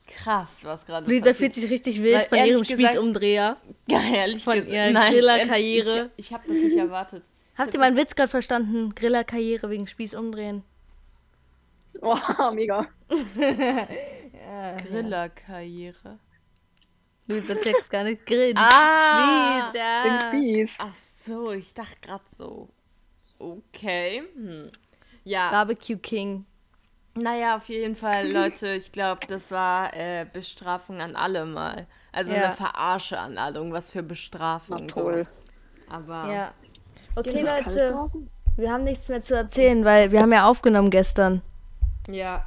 [0.07, 1.37] krass, was gerade Luisa passiert.
[1.37, 3.57] fühlt sich richtig wild Weil von ihrem gesagt- Spießumdreher.
[3.89, 6.11] Ja, ehrlich von gesagt, ihrer nein, Griller-Karriere.
[6.17, 7.25] Ich, ich habe das nicht erwartet.
[7.57, 8.95] Habt ihr meinen Witz gerade verstanden?
[8.95, 10.63] Griller-Karriere wegen Spießumdrehen.
[12.01, 12.17] Oh,
[12.53, 12.89] mega.
[14.89, 16.19] Grillerkarriere.
[17.27, 18.27] Luisa checkt's gar nicht.
[18.27, 18.53] Grill.
[18.57, 19.61] Ah.
[19.69, 20.29] Spieß, Den ja.
[20.29, 20.77] Spieß.
[20.81, 20.95] Ach
[21.27, 22.69] so, ich dachte gerade so.
[23.39, 24.23] Okay.
[24.35, 24.71] Hm.
[25.25, 26.45] Ja, Barbecue King.
[27.15, 31.87] Naja, auf jeden Fall, Leute, ich glaube, das war äh, Bestrafung an alle mal.
[32.13, 32.45] Also Ja.
[32.47, 34.89] eine Verarsche an alle, irgendwas für Bestrafung.
[34.89, 35.27] Toll.
[35.89, 35.93] So.
[35.95, 36.51] Aber Ja.
[37.17, 37.97] Okay, Leute.
[38.57, 41.43] Wir haben nichts mehr zu erzählen, weil wir haben ja aufgenommen gestern.
[42.09, 42.45] ja,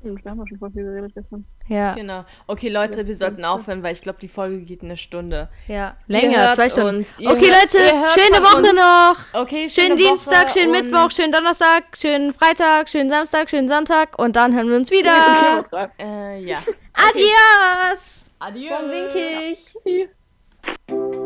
[0.00, 1.44] Stimmt, wir haben ja schon voll viel geredet gestern.
[1.68, 1.92] Ja.
[1.94, 2.24] genau.
[2.46, 5.48] Okay, Leute, wir sollten aufhören, weil ich glaube, die Folge geht eine Stunde.
[5.68, 5.94] Ja.
[6.06, 6.96] Länger, zwei Stunden.
[7.00, 7.14] uns.
[7.18, 7.78] Okay, hört- Leute,
[8.18, 9.40] schöne Woche noch.
[9.42, 14.18] Okay, Schönen schöne Dienstag, Woche schönen Mittwoch, schönen Donnerstag, schönen Freitag, schönen Samstag, schönen Sonntag
[14.18, 15.10] und dann hören wir uns wieder.
[15.70, 16.58] Okay, okay, Äh, ja.
[16.94, 18.30] Adios.
[18.38, 18.70] Adieu.
[18.70, 19.66] Warum wink ich?
[19.82, 21.19] Tschüssi.